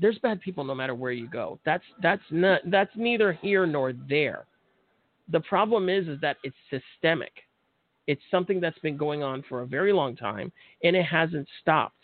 There's 0.00 0.18
bad 0.18 0.40
people 0.40 0.64
no 0.64 0.74
matter 0.74 0.94
where 0.94 1.12
you 1.12 1.28
go. 1.28 1.58
That's 1.64 1.84
that's 2.02 2.22
not 2.30 2.60
that's 2.66 2.90
neither 2.96 3.32
here 3.32 3.66
nor 3.66 3.92
there. 3.92 4.46
The 5.30 5.40
problem 5.40 5.88
is 5.88 6.08
is 6.08 6.20
that 6.20 6.36
it's 6.44 6.56
systemic. 6.70 7.32
It's 8.06 8.22
something 8.30 8.60
that's 8.60 8.78
been 8.78 8.96
going 8.96 9.22
on 9.22 9.44
for 9.48 9.60
a 9.62 9.66
very 9.66 9.92
long 9.92 10.16
time, 10.16 10.50
and 10.82 10.96
it 10.96 11.04
hasn't 11.04 11.46
stopped. 11.60 11.94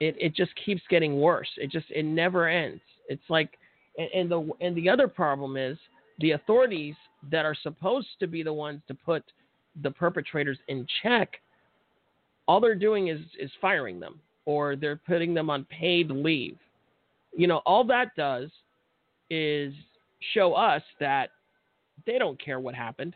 It 0.00 0.16
it 0.18 0.34
just 0.34 0.52
keeps 0.64 0.82
getting 0.90 1.20
worse. 1.20 1.48
It 1.56 1.70
just 1.70 1.86
it 1.90 2.04
never 2.04 2.48
ends. 2.48 2.80
It's 3.08 3.22
like, 3.28 3.58
and, 3.98 4.08
and 4.14 4.30
the 4.30 4.50
and 4.60 4.76
the 4.76 4.88
other 4.88 5.06
problem 5.06 5.56
is 5.56 5.78
the 6.18 6.32
authorities 6.32 6.94
that 7.30 7.44
are 7.44 7.54
supposed 7.54 8.08
to 8.20 8.26
be 8.26 8.42
the 8.42 8.52
ones 8.52 8.80
to 8.88 8.94
put 8.94 9.22
the 9.82 9.90
perpetrators 9.90 10.58
in 10.68 10.86
check. 11.02 11.40
All 12.48 12.60
they're 12.60 12.74
doing 12.74 13.08
is 13.08 13.20
is 13.38 13.50
firing 13.60 14.00
them, 14.00 14.20
or 14.46 14.76
they're 14.76 15.00
putting 15.06 15.34
them 15.34 15.50
on 15.50 15.64
paid 15.64 16.10
leave. 16.10 16.58
You 17.36 17.46
know, 17.46 17.62
all 17.66 17.84
that 17.84 18.14
does 18.16 18.50
is 19.30 19.72
show 20.32 20.54
us 20.54 20.82
that 21.00 21.30
they 22.06 22.18
don't 22.18 22.42
care 22.42 22.60
what 22.60 22.74
happened 22.74 23.14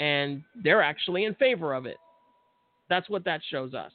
and 0.00 0.42
they're 0.62 0.82
actually 0.82 1.24
in 1.24 1.34
favor 1.34 1.74
of 1.74 1.86
it. 1.86 1.96
That's 2.88 3.08
what 3.08 3.24
that 3.24 3.40
shows 3.50 3.74
us. 3.74 3.92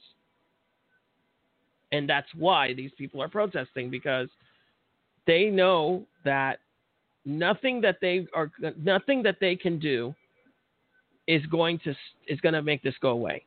And 1.92 2.08
that's 2.08 2.28
why 2.36 2.74
these 2.74 2.90
people 2.98 3.22
are 3.22 3.28
protesting 3.28 3.90
because 3.90 4.28
they 5.26 5.46
know 5.46 6.06
that 6.24 6.58
nothing 7.24 7.80
that 7.80 7.98
they 8.00 8.26
are 8.34 8.50
nothing 8.82 9.22
that 9.22 9.36
they 9.40 9.56
can 9.56 9.78
do 9.78 10.14
is 11.26 11.44
going 11.46 11.78
to 11.80 11.94
is 12.26 12.40
going 12.40 12.52
to 12.52 12.62
make 12.62 12.82
this 12.82 12.94
go 13.00 13.10
away 13.10 13.44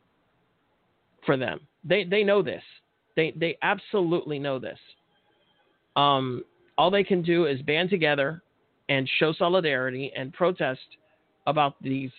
for 1.26 1.38
them. 1.38 1.60
They 1.84 2.04
they 2.04 2.24
know 2.24 2.42
this. 2.42 2.64
They 3.18 3.34
they 3.36 3.58
absolutely 3.64 4.40
know 4.40 4.60
this. 4.60 4.80
Um, 5.98 6.46
all 6.78 6.92
they 6.92 7.04
can 7.04 7.24
do 7.24 7.48
is 7.48 7.62
band 7.64 7.90
together 7.90 8.44
and 8.88 9.10
show 9.20 9.34
solidarity 9.34 10.14
and 10.16 10.32
protest 10.32 10.80
about 11.48 11.76
these 11.82 12.12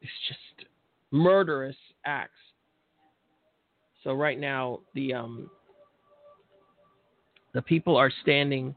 just 0.00 0.68
murderous 1.12 1.76
acts. 2.06 2.32
So 4.02 4.14
right 4.14 4.40
now 4.40 4.80
the 4.94 5.12
um 5.12 5.50
the 7.52 7.62
people 7.62 7.96
are 7.96 8.10
standing 8.22 8.74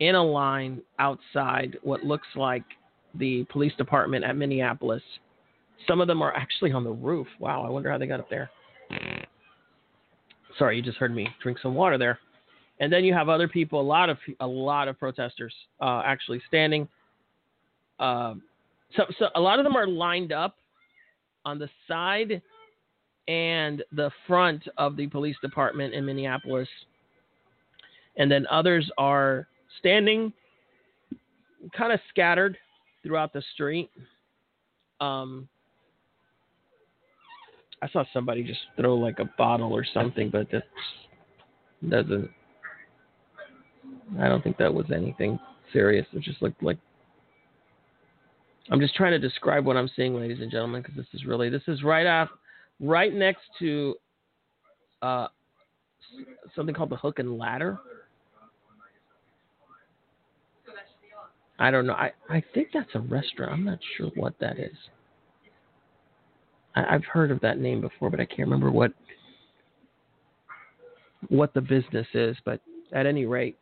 in 0.00 0.14
a 0.14 0.24
line 0.24 0.82
outside 0.98 1.78
what 1.82 2.04
looks 2.04 2.28
like 2.36 2.64
the 3.14 3.44
police 3.44 3.72
department 3.78 4.24
at 4.24 4.36
Minneapolis. 4.36 5.02
Some 5.86 6.00
of 6.00 6.08
them 6.08 6.20
are 6.20 6.34
actually 6.34 6.72
on 6.72 6.84
the 6.84 6.90
roof. 6.90 7.26
Wow, 7.40 7.64
I 7.64 7.70
wonder 7.70 7.90
how 7.90 7.96
they 7.96 8.06
got 8.06 8.20
up 8.20 8.28
there. 8.28 8.50
Sorry, 10.58 10.76
you 10.76 10.82
just 10.82 10.98
heard 10.98 11.14
me 11.14 11.28
drink 11.42 11.58
some 11.62 11.74
water 11.74 11.98
there. 11.98 12.18
And 12.80 12.92
then 12.92 13.04
you 13.04 13.12
have 13.14 13.28
other 13.28 13.48
people, 13.48 13.80
a 13.80 13.82
lot 13.82 14.08
of 14.08 14.18
a 14.40 14.46
lot 14.46 14.88
of 14.88 14.98
protesters 14.98 15.54
uh, 15.80 16.02
actually 16.04 16.40
standing 16.46 16.88
uh, 17.98 18.34
so, 18.96 19.04
so 19.18 19.26
a 19.34 19.40
lot 19.40 19.58
of 19.58 19.64
them 19.64 19.76
are 19.76 19.86
lined 19.86 20.32
up 20.32 20.56
on 21.44 21.58
the 21.58 21.68
side 21.86 22.40
and 23.26 23.82
the 23.92 24.10
front 24.26 24.62
of 24.78 24.96
the 24.96 25.06
police 25.08 25.36
department 25.42 25.92
in 25.92 26.04
Minneapolis, 26.04 26.68
and 28.16 28.30
then 28.30 28.46
others 28.50 28.90
are 28.96 29.46
standing, 29.78 30.32
kind 31.76 31.92
of 31.92 32.00
scattered 32.08 32.56
throughout 33.02 33.32
the 33.32 33.42
street. 33.52 33.90
Um, 35.00 35.48
I 37.80 37.88
saw 37.88 38.04
somebody 38.12 38.42
just 38.42 38.60
throw 38.76 38.96
like 38.96 39.18
a 39.18 39.30
bottle 39.38 39.72
or 39.72 39.84
something, 39.84 40.30
but 40.30 40.50
that 40.50 40.64
doesn't 41.88 42.30
I 44.18 44.28
don't 44.28 44.42
think 44.42 44.56
that 44.58 44.72
was 44.72 44.86
anything 44.94 45.38
serious. 45.72 46.06
It 46.12 46.22
just 46.22 46.40
looked 46.40 46.62
like. 46.62 46.78
I'm 48.70 48.80
just 48.80 48.94
trying 48.94 49.12
to 49.12 49.18
describe 49.18 49.64
what 49.64 49.76
I'm 49.76 49.90
seeing, 49.96 50.14
ladies 50.14 50.40
and 50.40 50.50
gentlemen, 50.50 50.82
because 50.82 50.96
this 50.96 51.06
is 51.14 51.24
really 51.24 51.48
this 51.48 51.62
is 51.68 51.82
right 51.82 52.06
off, 52.06 52.28
right 52.80 53.12
next 53.12 53.42
to, 53.60 53.94
uh, 55.00 55.28
something 56.54 56.74
called 56.74 56.90
the 56.90 56.96
Hook 56.96 57.18
and 57.18 57.38
Ladder. 57.38 57.78
I 61.58 61.70
don't 61.70 61.86
know. 61.86 61.94
I, 61.94 62.12
I 62.28 62.42
think 62.54 62.68
that's 62.72 62.90
a 62.94 63.00
restaurant. 63.00 63.52
I'm 63.52 63.64
not 63.64 63.78
sure 63.96 64.10
what 64.14 64.34
that 64.38 64.58
is. 64.58 64.76
I, 66.78 66.94
I've 66.94 67.04
heard 67.04 67.30
of 67.30 67.40
that 67.40 67.58
name 67.58 67.80
before, 67.80 68.10
but 68.10 68.20
I 68.20 68.24
can't 68.24 68.40
remember 68.40 68.70
what 68.70 68.92
what 71.28 71.52
the 71.54 71.60
business 71.60 72.06
is. 72.14 72.36
But 72.44 72.60
at 72.92 73.06
any 73.06 73.26
rate, 73.26 73.56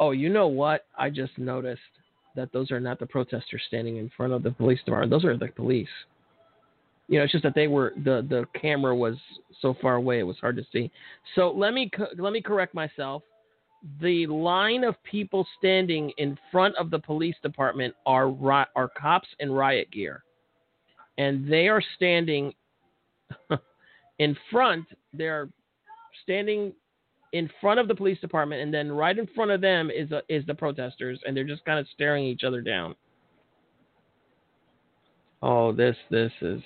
oh, 0.00 0.10
you 0.10 0.28
know 0.28 0.48
what? 0.48 0.86
I 0.96 1.10
just 1.10 1.36
noticed 1.38 1.80
that 2.34 2.52
those 2.52 2.70
are 2.70 2.80
not 2.80 2.98
the 2.98 3.06
protesters 3.06 3.62
standing 3.68 3.96
in 3.96 4.10
front 4.16 4.32
of 4.32 4.42
the 4.42 4.50
police 4.50 4.80
department. 4.84 5.10
Those 5.10 5.24
are 5.24 5.36
the 5.36 5.48
police. 5.48 5.88
You 7.08 7.18
know, 7.18 7.24
it's 7.24 7.32
just 7.32 7.44
that 7.44 7.54
they 7.54 7.68
were 7.68 7.92
the 8.04 8.26
the 8.28 8.46
camera 8.60 8.94
was 8.94 9.16
so 9.62 9.76
far 9.80 9.94
away 9.94 10.18
it 10.18 10.24
was 10.24 10.36
hard 10.40 10.56
to 10.56 10.66
see. 10.72 10.90
So 11.34 11.50
let 11.50 11.72
me 11.72 11.90
let 12.18 12.32
me 12.32 12.42
correct 12.42 12.74
myself 12.74 13.22
the 14.00 14.26
line 14.26 14.84
of 14.84 15.00
people 15.04 15.46
standing 15.58 16.10
in 16.18 16.38
front 16.50 16.74
of 16.76 16.90
the 16.90 16.98
police 16.98 17.36
department 17.42 17.94
are 18.04 18.34
are 18.74 18.88
cops 18.88 19.28
in 19.40 19.50
riot 19.50 19.90
gear, 19.90 20.24
and 21.18 21.50
they 21.50 21.68
are 21.68 21.82
standing 21.96 22.52
in 24.18 24.36
front. 24.50 24.86
They're 25.12 25.48
standing 26.22 26.72
in 27.32 27.50
front 27.60 27.80
of 27.80 27.88
the 27.88 27.94
police 27.94 28.18
department, 28.20 28.62
and 28.62 28.72
then 28.72 28.90
right 28.90 29.18
in 29.18 29.26
front 29.34 29.50
of 29.50 29.60
them 29.60 29.90
is 29.90 30.10
a, 30.12 30.22
is 30.28 30.44
the 30.46 30.54
protesters, 30.54 31.20
and 31.26 31.36
they're 31.36 31.44
just 31.44 31.64
kind 31.64 31.78
of 31.78 31.86
staring 31.92 32.24
each 32.24 32.44
other 32.44 32.60
down. 32.60 32.94
Oh, 35.42 35.72
this 35.72 35.96
this 36.10 36.32
is. 36.40 36.62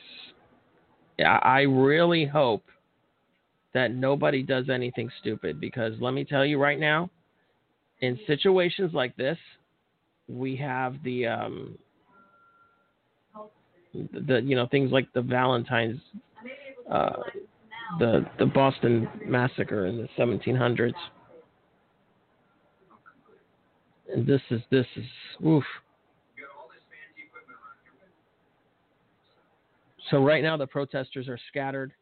I 1.18 1.62
really 1.62 2.24
hope 2.24 2.64
that 3.74 3.92
nobody 3.92 4.42
does 4.42 4.70
anything 4.70 5.10
stupid 5.20 5.60
because 5.60 5.92
let 6.00 6.14
me 6.14 6.24
tell 6.24 6.46
you 6.46 6.58
right 6.58 6.80
now, 6.80 7.10
in 8.00 8.18
situations 8.26 8.92
like 8.94 9.14
this, 9.16 9.36
we 10.28 10.56
have 10.56 10.96
the 11.04 11.26
um, 11.26 11.78
the 13.94 14.40
you 14.44 14.56
know 14.56 14.66
things 14.68 14.92
like 14.92 15.12
the 15.12 15.22
Valentine's 15.22 16.00
uh, 16.90 17.16
the 17.98 18.26
the 18.38 18.46
Boston 18.46 19.08
massacre 19.26 19.86
in 19.86 19.96
the 19.96 20.08
1700s, 20.18 20.92
and 24.12 24.26
this 24.26 24.40
is 24.50 24.60
this 24.70 24.86
is 24.96 25.04
oof. 25.46 25.64
So 30.10 30.24
right 30.24 30.42
now 30.42 30.56
the 30.56 30.66
protesters 30.66 31.28
are 31.28 31.38
scattered, 31.48 31.92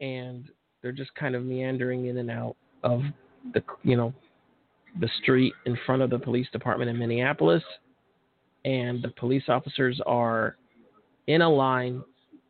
and 0.00 0.48
they're 0.82 0.92
just 0.92 1.14
kind 1.14 1.34
of 1.34 1.44
meandering 1.44 2.06
in 2.06 2.18
and 2.18 2.30
out 2.30 2.56
of 2.82 3.02
the 3.54 3.62
you 3.82 3.96
know 3.96 4.12
the 5.00 5.08
street 5.22 5.52
in 5.66 5.76
front 5.86 6.02
of 6.02 6.10
the 6.10 6.18
police 6.18 6.46
department 6.52 6.90
in 6.90 6.98
Minneapolis, 6.98 7.62
and 8.64 9.02
the 9.02 9.08
police 9.08 9.44
officers 9.48 10.00
are 10.06 10.56
in 11.26 11.42
a 11.42 11.48
line 11.48 12.02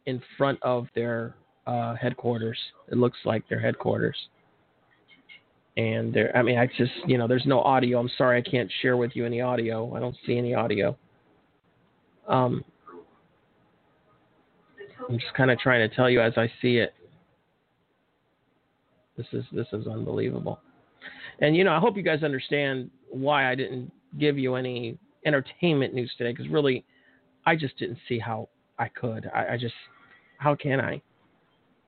in 0.07 0.21
front 0.37 0.59
of 0.63 0.87
their 0.95 1.35
uh, 1.67 1.95
headquarters. 1.95 2.59
It 2.91 2.99
looks 2.99 3.19
like 3.25 3.49
their 3.49 3.61
headquarters. 3.61 4.17
And 5.77 6.13
there, 6.13 6.37
I 6.37 6.43
mean, 6.43 6.59
I 6.59 6.67
just, 6.67 6.93
you 7.07 7.17
know, 7.17 7.27
there's 7.27 7.47
no 7.47 7.61
audio. 7.63 7.99
I'm 7.99 8.11
sorry, 8.19 8.39
I 8.39 8.43
can't 8.43 8.71
share 8.83 8.97
with 8.97 9.13
you 9.15 9.25
any 9.25 9.41
audio. 9.41 9.95
I 9.95 10.01
don't 10.01 10.17
see 10.27 10.37
any 10.37 10.55
audio. 10.55 10.97
Um, 12.29 12.65
I'm 15.09 15.19
just 15.19 15.35
kind 15.35 15.51
of 15.51 15.59
trying 15.59 15.89
to 15.89 15.95
tell 15.95 16.11
you 16.11 16.21
as 16.21 16.35
I 16.37 16.51
see 16.61 16.77
it. 16.77 16.95
This 19.17 19.27
is 19.33 19.45
this 19.53 19.67
is 19.73 19.87
unbelievable. 19.87 20.61
And 21.41 21.57
you 21.57 21.65
know, 21.65 21.73
I 21.73 21.79
hope 21.79 21.97
you 21.97 22.03
guys 22.03 22.23
understand 22.23 22.91
why 23.11 23.51
I 23.51 23.55
didn't 23.55 23.93
give 24.19 24.39
you 24.39 24.55
any 24.55 24.99
entertainment 25.27 25.95
news 25.95 26.11
today 26.17 26.33
because 26.33 26.49
really, 26.49 26.85
I 27.45 27.57
just 27.57 27.77
didn't 27.79 27.99
see 28.09 28.19
how 28.19 28.49
I 28.79 28.89
could. 28.89 29.31
I, 29.35 29.55
I, 29.55 29.57
just, 29.57 29.75
how 30.39 30.55
can 30.55 30.81
I? 30.81 31.01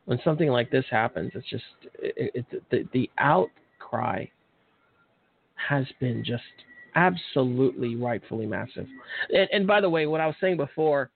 When 0.05 0.19
something 0.23 0.49
like 0.49 0.71
this 0.71 0.85
happens, 0.91 1.33
it's 1.35 1.49
just 1.49 1.65
it, 1.99 2.45
it, 2.51 2.63
the 2.71 2.87
the 2.93 3.11
outcry 3.19 4.27
has 5.55 5.87
been 5.99 6.23
just 6.23 6.43
absolutely 6.95 7.97
rightfully 7.97 8.47
massive. 8.47 8.87
And, 9.35 9.49
and 9.51 9.67
by 9.67 9.81
the 9.81 9.89
way, 9.89 10.07
what 10.07 10.21
I 10.21 10.27
was 10.27 10.37
saying 10.41 10.59
before 10.59 11.11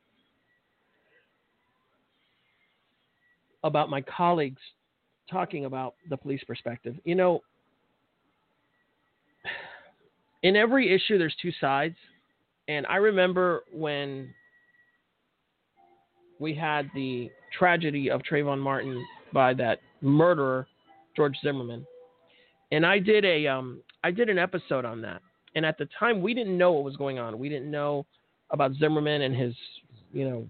about 3.64 3.90
my 3.90 4.00
colleagues 4.00 4.60
talking 5.30 5.64
about 5.64 5.94
the 6.08 6.16
police 6.16 6.42
perspective. 6.46 6.96
You 7.04 7.14
know, 7.14 7.42
in 10.42 10.56
every 10.56 10.94
issue, 10.94 11.18
there's 11.18 11.36
two 11.40 11.52
sides. 11.60 11.96
And 12.68 12.86
I 12.86 12.96
remember 12.96 13.64
when 13.72 14.32
we 16.38 16.54
had 16.54 16.90
the 16.94 17.30
tragedy 17.56 18.10
of 18.10 18.22
Trayvon 18.22 18.58
Martin 18.58 19.04
by 19.32 19.54
that 19.54 19.80
murderer, 20.00 20.66
George 21.16 21.36
Zimmerman. 21.42 21.86
And 22.70 22.84
I 22.84 22.98
did 22.98 23.24
a 23.24 23.46
um, 23.46 23.80
I 24.04 24.10
did 24.10 24.28
an 24.28 24.38
episode 24.38 24.84
on 24.84 25.00
that. 25.02 25.22
And 25.54 25.64
at 25.64 25.78
the 25.78 25.88
time, 25.98 26.22
we 26.22 26.34
didn't 26.34 26.56
know 26.56 26.72
what 26.72 26.84
was 26.84 26.96
going 26.96 27.18
on. 27.18 27.38
We 27.38 27.48
didn't 27.48 27.70
know 27.70 28.06
about 28.50 28.72
Zimmerman 28.74 29.22
and 29.22 29.34
his, 29.34 29.54
you 30.12 30.28
know, 30.28 30.46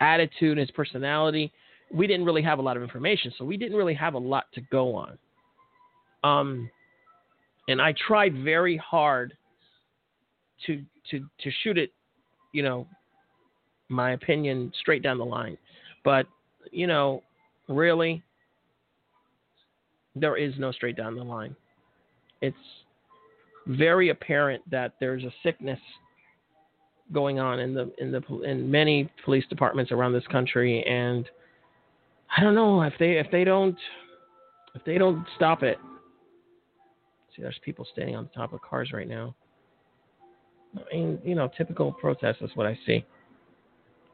attitude, 0.00 0.58
his 0.58 0.70
personality 0.72 1.52
we 1.92 2.06
didn't 2.06 2.26
really 2.26 2.42
have 2.42 2.58
a 2.58 2.62
lot 2.62 2.76
of 2.76 2.82
information, 2.82 3.32
so 3.38 3.44
we 3.44 3.56
didn't 3.56 3.76
really 3.76 3.94
have 3.94 4.14
a 4.14 4.18
lot 4.18 4.46
to 4.54 4.60
go 4.60 4.94
on. 4.94 5.18
Um, 6.24 6.70
and 7.68 7.80
I 7.80 7.94
tried 8.06 8.34
very 8.42 8.76
hard 8.76 9.34
to 10.66 10.82
to 11.10 11.20
to 11.20 11.50
shoot 11.62 11.78
it, 11.78 11.92
you 12.52 12.62
know, 12.62 12.86
my 13.88 14.12
opinion 14.12 14.72
straight 14.80 15.02
down 15.02 15.18
the 15.18 15.24
line, 15.24 15.56
but 16.04 16.26
you 16.70 16.86
know, 16.86 17.22
really, 17.68 18.22
there 20.14 20.36
is 20.36 20.54
no 20.58 20.72
straight 20.72 20.96
down 20.96 21.14
the 21.14 21.22
line. 21.22 21.54
It's 22.40 22.56
very 23.66 24.10
apparent 24.10 24.68
that 24.70 24.94
there's 25.00 25.24
a 25.24 25.32
sickness 25.42 25.78
going 27.12 27.38
on 27.38 27.60
in 27.60 27.74
the 27.74 27.92
in 27.98 28.12
the 28.12 28.22
in 28.44 28.70
many 28.70 29.10
police 29.24 29.44
departments 29.48 29.92
around 29.92 30.12
this 30.12 30.26
country, 30.30 30.82
and 30.84 31.28
I 32.36 32.42
don't 32.42 32.54
know 32.54 32.82
if 32.82 32.94
they 32.98 33.18
if 33.18 33.30
they 33.30 33.44
don't 33.44 33.76
if 34.74 34.84
they 34.84 34.98
don't 34.98 35.24
stop 35.36 35.62
it. 35.62 35.78
See, 37.34 37.42
there's 37.42 37.58
people 37.64 37.86
standing 37.92 38.16
on 38.16 38.24
the 38.24 38.30
top 38.30 38.52
of 38.52 38.60
cars 38.62 38.90
right 38.92 39.08
now. 39.08 39.34
I 40.76 40.94
mean, 40.94 41.18
you 41.24 41.34
know, 41.34 41.50
typical 41.56 41.92
protest 41.92 42.38
is 42.42 42.50
what 42.54 42.66
I 42.66 42.78
see. 42.86 43.04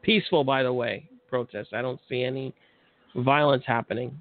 Peaceful, 0.04 0.44
by 0.44 0.62
the 0.62 0.72
way, 0.72 1.08
protest. 1.28 1.72
I 1.72 1.80
don't 1.80 2.00
see 2.08 2.22
any 2.22 2.54
violence 3.16 3.64
happening. 3.66 4.18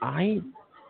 I 0.00 0.40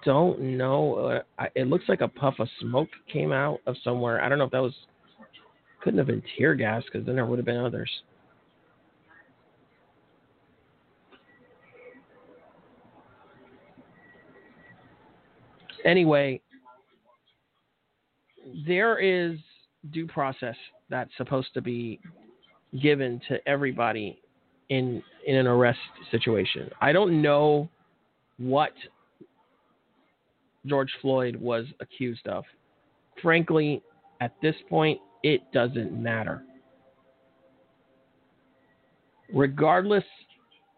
don't 0.04 0.40
know. 0.40 1.22
Uh, 1.38 1.44
it 1.54 1.68
looks 1.68 1.84
like 1.88 2.02
a 2.02 2.08
puff 2.08 2.34
of 2.38 2.48
smoke 2.60 2.88
came 3.10 3.32
out 3.32 3.60
of 3.66 3.76
somewhere. 3.82 4.22
I 4.22 4.28
don't 4.28 4.38
know 4.38 4.44
if 4.44 4.50
that 4.50 4.62
was. 4.62 4.74
Couldn't 5.82 5.98
have 5.98 6.06
been 6.06 6.22
tear 6.36 6.54
gas 6.54 6.82
because 6.84 7.06
then 7.06 7.14
there 7.14 7.24
would 7.24 7.38
have 7.38 7.46
been 7.46 7.56
others. 7.56 7.90
Anyway, 15.86 16.42
there 18.66 18.98
is 18.98 19.38
due 19.90 20.06
process 20.06 20.56
that's 20.90 21.10
supposed 21.16 21.54
to 21.54 21.62
be 21.62 22.00
given 22.82 23.20
to 23.28 23.36
everybody 23.48 24.20
in 24.68 25.02
in 25.26 25.36
an 25.36 25.46
arrest 25.46 25.78
situation. 26.10 26.70
I 26.80 26.92
don't 26.92 27.22
know 27.22 27.68
what 28.38 28.72
George 30.66 30.90
Floyd 31.00 31.36
was 31.36 31.66
accused 31.80 32.26
of. 32.26 32.44
Frankly, 33.22 33.82
at 34.20 34.34
this 34.42 34.54
point, 34.68 34.98
it 35.22 35.40
doesn't 35.52 35.92
matter. 35.92 36.42
Regardless 39.32 40.04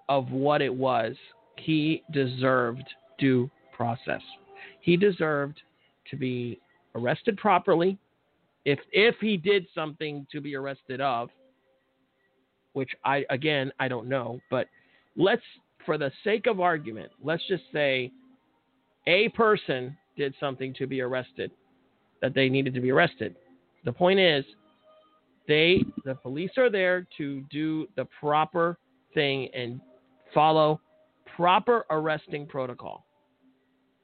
of 0.08 0.30
what 0.30 0.60
it 0.60 0.74
was, 0.74 1.14
he 1.56 2.02
deserved 2.12 2.84
due 3.18 3.50
process 3.72 4.20
he 4.82 4.96
deserved 4.96 5.62
to 6.10 6.16
be 6.16 6.60
arrested 6.94 7.38
properly. 7.38 7.96
If 8.64 8.78
if 8.92 9.16
he 9.20 9.36
did 9.36 9.66
something 9.74 10.26
to 10.30 10.40
be 10.40 10.54
arrested 10.54 11.00
of, 11.00 11.30
which 12.72 12.90
I 13.04 13.24
again 13.30 13.72
I 13.78 13.88
don't 13.88 14.08
know, 14.08 14.40
but 14.50 14.68
let's 15.16 15.42
for 15.84 15.98
the 15.98 16.12
sake 16.22 16.46
of 16.46 16.60
argument, 16.60 17.10
let's 17.22 17.42
just 17.48 17.64
say 17.72 18.12
a 19.06 19.28
person 19.30 19.96
did 20.16 20.34
something 20.38 20.72
to 20.74 20.86
be 20.86 21.00
arrested, 21.00 21.50
that 22.20 22.34
they 22.34 22.48
needed 22.48 22.74
to 22.74 22.80
be 22.80 22.90
arrested. 22.90 23.34
The 23.84 23.92
point 23.92 24.20
is, 24.20 24.44
they 25.48 25.82
the 26.04 26.14
police 26.14 26.52
are 26.56 26.70
there 26.70 27.06
to 27.18 27.42
do 27.50 27.88
the 27.96 28.06
proper 28.20 28.78
thing 29.12 29.48
and 29.54 29.80
follow 30.32 30.80
proper 31.36 31.84
arresting 31.90 32.46
protocol. 32.46 33.04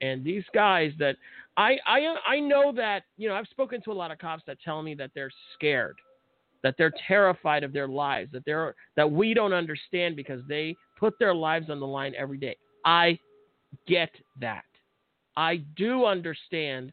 And 0.00 0.24
these 0.24 0.44
guys 0.54 0.92
that 0.98 1.16
I 1.58 1.76
I 1.86 2.14
I 2.26 2.40
know 2.40 2.72
that 2.76 3.02
you 3.18 3.28
know 3.28 3.34
I've 3.34 3.48
spoken 3.48 3.82
to 3.82 3.92
a 3.92 3.92
lot 3.92 4.10
of 4.10 4.18
cops 4.18 4.44
that 4.46 4.58
tell 4.64 4.80
me 4.80 4.94
that 4.94 5.10
they're 5.14 5.32
scared, 5.54 5.96
that 6.62 6.76
they're 6.78 6.92
terrified 7.06 7.64
of 7.64 7.72
their 7.72 7.88
lives, 7.88 8.30
that 8.32 8.44
they're 8.46 8.74
that 8.96 9.10
we 9.10 9.34
don't 9.34 9.52
understand 9.52 10.14
because 10.16 10.40
they 10.48 10.76
put 10.98 11.18
their 11.18 11.34
lives 11.34 11.68
on 11.68 11.80
the 11.80 11.86
line 11.86 12.14
every 12.16 12.38
day. 12.38 12.56
I 12.84 13.18
get 13.86 14.10
that. 14.40 14.64
I 15.36 15.56
do 15.76 16.06
understand. 16.06 16.92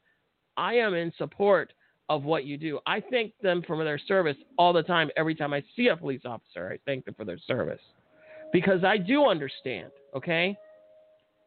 I 0.58 0.76
am 0.76 0.94
in 0.94 1.14
support 1.18 1.72
of 2.10 2.24
what 2.24 2.46
you 2.46 2.58
do. 2.58 2.80
I 2.88 3.02
thank 3.02 3.34
them 3.42 3.62
for 3.68 3.84
their 3.84 4.00
service 4.00 4.38
all 4.58 4.74
the 4.74 4.84
time. 4.84 5.10
Every 5.16 5.36
time 5.36 5.54
I 5.54 5.64
see 5.76 5.88
a 5.88 5.98
police 5.98 6.22
officer, 6.26 6.72
I 6.74 6.80
thank 6.86 7.06
them 7.06 7.14
for 7.14 7.26
their 7.26 7.40
service 7.46 7.82
because 8.52 8.84
I 8.84 8.98
do 8.98 9.26
understand. 9.26 9.92
Okay, 10.16 10.58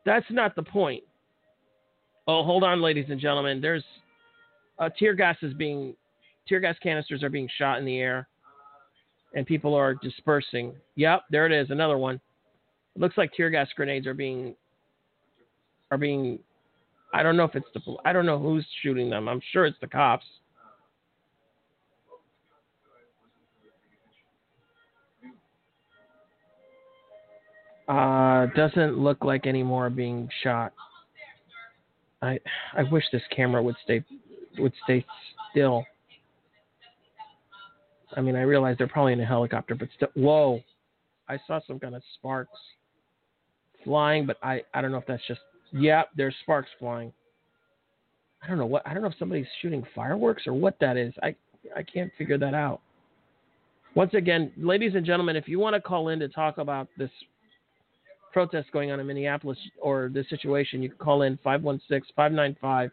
that's 0.05 0.27
not 0.31 0.55
the 0.55 0.63
point. 0.63 1.03
Oh, 2.31 2.45
hold 2.45 2.63
on, 2.63 2.83
ladies 2.83 3.07
and 3.09 3.19
gentlemen. 3.19 3.59
There's 3.59 3.83
uh, 4.79 4.91
tear 4.99 5.15
gas 5.15 5.39
is 5.41 5.55
being 5.55 5.97
tear 6.47 6.61
gas 6.61 6.77
canisters 6.83 7.23
are 7.23 7.31
being 7.31 7.49
shot 7.57 7.79
in 7.79 7.87
the 7.87 7.97
air, 7.97 8.29
and 9.35 9.47
people 9.47 9.75
are 9.75 9.95
dispersing. 9.95 10.75
Yep, 10.97 11.23
there 11.31 11.47
it 11.47 11.53
is, 11.53 11.71
another 11.71 11.97
one. 11.97 12.21
It 12.95 13.01
looks 13.01 13.17
like 13.17 13.33
tear 13.33 13.49
gas 13.49 13.69
grenades 13.75 14.07
are 14.07 14.13
being 14.13 14.55
are 15.91 15.97
being. 15.97 16.39
I 17.15 17.23
don't 17.23 17.39
know 17.39 17.45
if 17.45 17.57
it's 17.57 17.67
the. 17.73 17.97
I 18.05 18.13
don't 18.13 18.27
know 18.27 18.39
who's 18.39 18.67
shooting 18.83 19.09
them. 19.09 19.27
I'm 19.27 19.41
sure 19.53 19.65
it's 19.65 19.79
the 19.81 19.87
cops. 19.87 20.27
Uh, 27.89 28.49
doesn't 28.55 28.99
look 28.99 29.25
like 29.25 29.47
any 29.47 29.63
more 29.63 29.89
being 29.89 30.29
shot. 30.43 30.75
I 32.23 32.39
I 32.77 32.83
wish 32.85 33.05
this 33.13 33.23
camera 33.35 33.63
would 33.63 33.77
stay 33.85 34.05
would 34.59 34.73
stay 34.85 35.05
still. 35.51 35.85
I 38.17 38.21
mean, 38.21 38.37
I 38.37 38.43
realize 38.43 38.77
they're 38.79 38.89
probably 38.89 39.13
in 39.13 39.21
a 39.21 39.27
helicopter, 39.27 39.75
but 39.75 39.89
still, 39.95 40.09
whoa! 40.15 40.61
I 41.29 41.39
saw 41.47 41.61
some 41.67 41.79
kind 41.79 41.95
of 41.95 42.03
sparks 42.15 42.59
flying, 43.85 44.27
but 44.27 44.39
I 44.43 44.63
I 44.75 44.81
don't 44.81 44.93
know 44.93 44.99
if 44.99 45.07
that's 45.07 45.27
just 45.29 45.41
yeah, 45.73 46.03
there's 46.17 46.35
sparks 46.43 46.71
flying. 46.79 47.13
I 48.43 48.49
don't 48.49 48.59
know 48.59 48.67
what 48.67 48.87
I 48.87 48.95
don't 48.95 49.03
know 49.03 49.09
if 49.09 49.19
somebody's 49.19 49.47
shooting 49.61 49.85
fireworks 49.95 50.47
or 50.47 50.55
what 50.55 50.79
that 50.81 50.97
is. 50.97 51.13
I 51.23 51.35
I 51.77 51.83
can't 51.83 52.11
figure 52.17 52.39
that 52.39 52.55
out. 52.55 52.81
Once 53.95 54.15
again, 54.15 54.53
ladies 54.57 54.95
and 54.95 55.05
gentlemen, 55.05 55.37
if 55.37 55.49
you 55.49 55.59
want 55.59 55.75
to 55.75 55.81
call 55.81 56.09
in 56.09 56.19
to 56.21 56.29
talk 56.29 56.59
about 56.59 56.89
this 56.97 57.11
protest 58.33 58.71
going 58.73 58.91
on 58.91 59.01
in 59.01 59.07
Minneapolis 59.07 59.59
or 59.81 60.11
this 60.13 60.29
situation, 60.29 60.83
you 60.83 60.89
can 60.89 60.99
call 60.99 61.23
in 61.23 61.39
516 61.43 62.13
595 62.15 62.91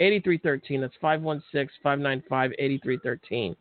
8313. 0.00 0.80
That's 0.80 0.94
516 1.00 1.68
595 1.82 2.52
8313. 2.58 3.56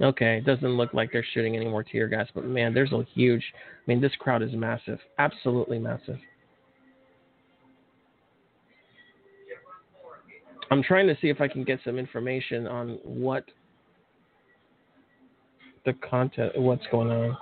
Okay, 0.00 0.38
it 0.38 0.44
doesn't 0.44 0.76
look 0.76 0.94
like 0.94 1.12
they're 1.12 1.24
shooting 1.32 1.54
any 1.54 1.66
more 1.66 1.84
tear 1.84 2.08
gas, 2.08 2.26
but 2.34 2.44
man, 2.44 2.74
there's 2.74 2.92
a 2.92 3.04
huge. 3.14 3.44
I 3.54 3.82
mean, 3.86 4.00
this 4.00 4.12
crowd 4.18 4.42
is 4.42 4.52
massive, 4.52 4.98
absolutely 5.18 5.78
massive. 5.78 6.18
I'm 10.72 10.82
trying 10.82 11.06
to 11.06 11.16
see 11.20 11.28
if 11.28 11.40
I 11.40 11.46
can 11.46 11.62
get 11.64 11.80
some 11.84 11.98
information 11.98 12.66
on 12.66 12.98
what 13.04 13.44
the 15.84 15.92
content, 15.94 16.52
what's 16.58 16.86
going 16.90 17.10
on. 17.10 17.36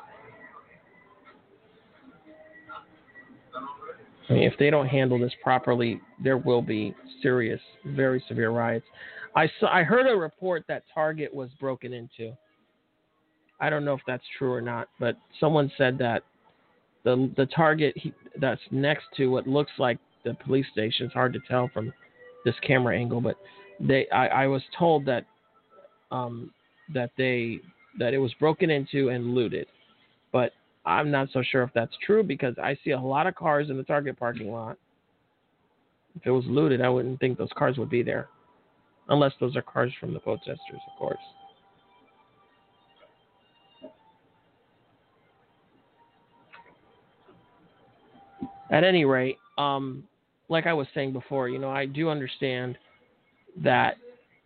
I 4.28 4.32
mean, 4.32 4.42
if 4.44 4.54
they 4.58 4.70
don't 4.70 4.86
handle 4.86 5.18
this 5.18 5.32
properly, 5.42 6.00
there 6.22 6.38
will 6.38 6.62
be 6.62 6.94
serious, 7.20 7.60
very 7.84 8.22
severe 8.28 8.50
riots. 8.50 8.86
I 9.34 9.50
saw, 9.58 9.66
I 9.66 9.82
heard 9.82 10.06
a 10.06 10.16
report 10.16 10.64
that 10.68 10.84
Target 10.94 11.34
was 11.34 11.50
broken 11.58 11.92
into. 11.92 12.36
I 13.60 13.70
don't 13.70 13.84
know 13.84 13.94
if 13.94 14.00
that's 14.06 14.22
true 14.38 14.52
or 14.52 14.60
not, 14.60 14.88
but 14.98 15.16
someone 15.38 15.70
said 15.76 15.98
that 15.98 16.22
the 17.04 17.30
the 17.36 17.46
Target 17.46 17.94
he, 17.96 18.12
that's 18.40 18.60
next 18.70 19.04
to 19.16 19.26
what 19.26 19.46
looks 19.46 19.72
like 19.78 19.98
the 20.24 20.34
police 20.34 20.66
station. 20.72 21.06
It's 21.06 21.14
hard 21.14 21.32
to 21.32 21.40
tell 21.48 21.68
from 21.72 21.92
this 22.44 22.54
camera 22.66 22.96
angle, 22.96 23.20
but 23.20 23.36
they 23.80 24.08
I, 24.10 24.26
I 24.28 24.46
was 24.46 24.62
told 24.78 25.04
that 25.06 25.26
um, 26.10 26.52
that 26.94 27.10
they 27.16 27.60
that 27.98 28.14
it 28.14 28.18
was 28.18 28.32
broken 28.34 28.70
into 28.70 29.08
and 29.08 29.34
looted. 29.34 29.66
But 30.32 30.52
I'm 30.84 31.10
not 31.10 31.28
so 31.32 31.42
sure 31.42 31.62
if 31.62 31.70
that's 31.74 31.94
true 32.04 32.22
because 32.22 32.54
I 32.62 32.76
see 32.84 32.90
a 32.90 33.00
lot 33.00 33.26
of 33.26 33.34
cars 33.34 33.70
in 33.70 33.76
the 33.76 33.82
Target 33.82 34.18
parking 34.18 34.50
lot. 34.50 34.78
If 36.16 36.26
it 36.26 36.30
was 36.30 36.44
looted, 36.46 36.80
I 36.80 36.88
wouldn't 36.88 37.20
think 37.20 37.38
those 37.38 37.50
cars 37.56 37.76
would 37.78 37.90
be 37.90 38.02
there. 38.02 38.28
Unless 39.08 39.32
those 39.40 39.56
are 39.56 39.62
cars 39.62 39.92
from 39.98 40.14
the 40.14 40.20
protesters, 40.20 40.58
of 40.70 40.98
course. 40.98 41.18
At 48.70 48.84
any 48.84 49.04
rate, 49.04 49.36
um, 49.58 50.04
like 50.48 50.66
I 50.66 50.72
was 50.72 50.86
saying 50.94 51.12
before, 51.12 51.48
you 51.48 51.58
know, 51.58 51.70
I 51.70 51.86
do 51.86 52.08
understand 52.08 52.78
that 53.62 53.96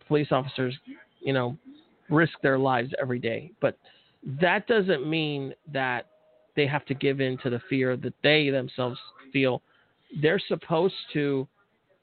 police 0.07 0.27
officers, 0.31 0.75
you 1.19 1.33
know, 1.33 1.57
risk 2.09 2.33
their 2.41 2.57
lives 2.57 2.91
every 3.01 3.19
day. 3.19 3.51
But 3.61 3.77
that 4.41 4.67
doesn't 4.67 5.07
mean 5.07 5.53
that 5.71 6.07
they 6.55 6.67
have 6.67 6.85
to 6.85 6.93
give 6.93 7.19
in 7.19 7.37
to 7.39 7.49
the 7.49 7.61
fear 7.69 7.97
that 7.97 8.13
they 8.23 8.49
themselves 8.49 8.97
feel. 9.33 9.61
They're 10.21 10.41
supposed 10.47 10.95
to 11.13 11.47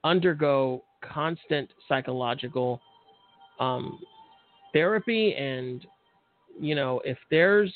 undergo 0.04 0.82
constant 1.00 1.70
psychological 1.88 2.80
um, 3.60 3.98
therapy, 4.72 5.34
and 5.34 5.86
you 6.60 6.74
know, 6.74 7.00
if 7.04 7.18
there's 7.30 7.72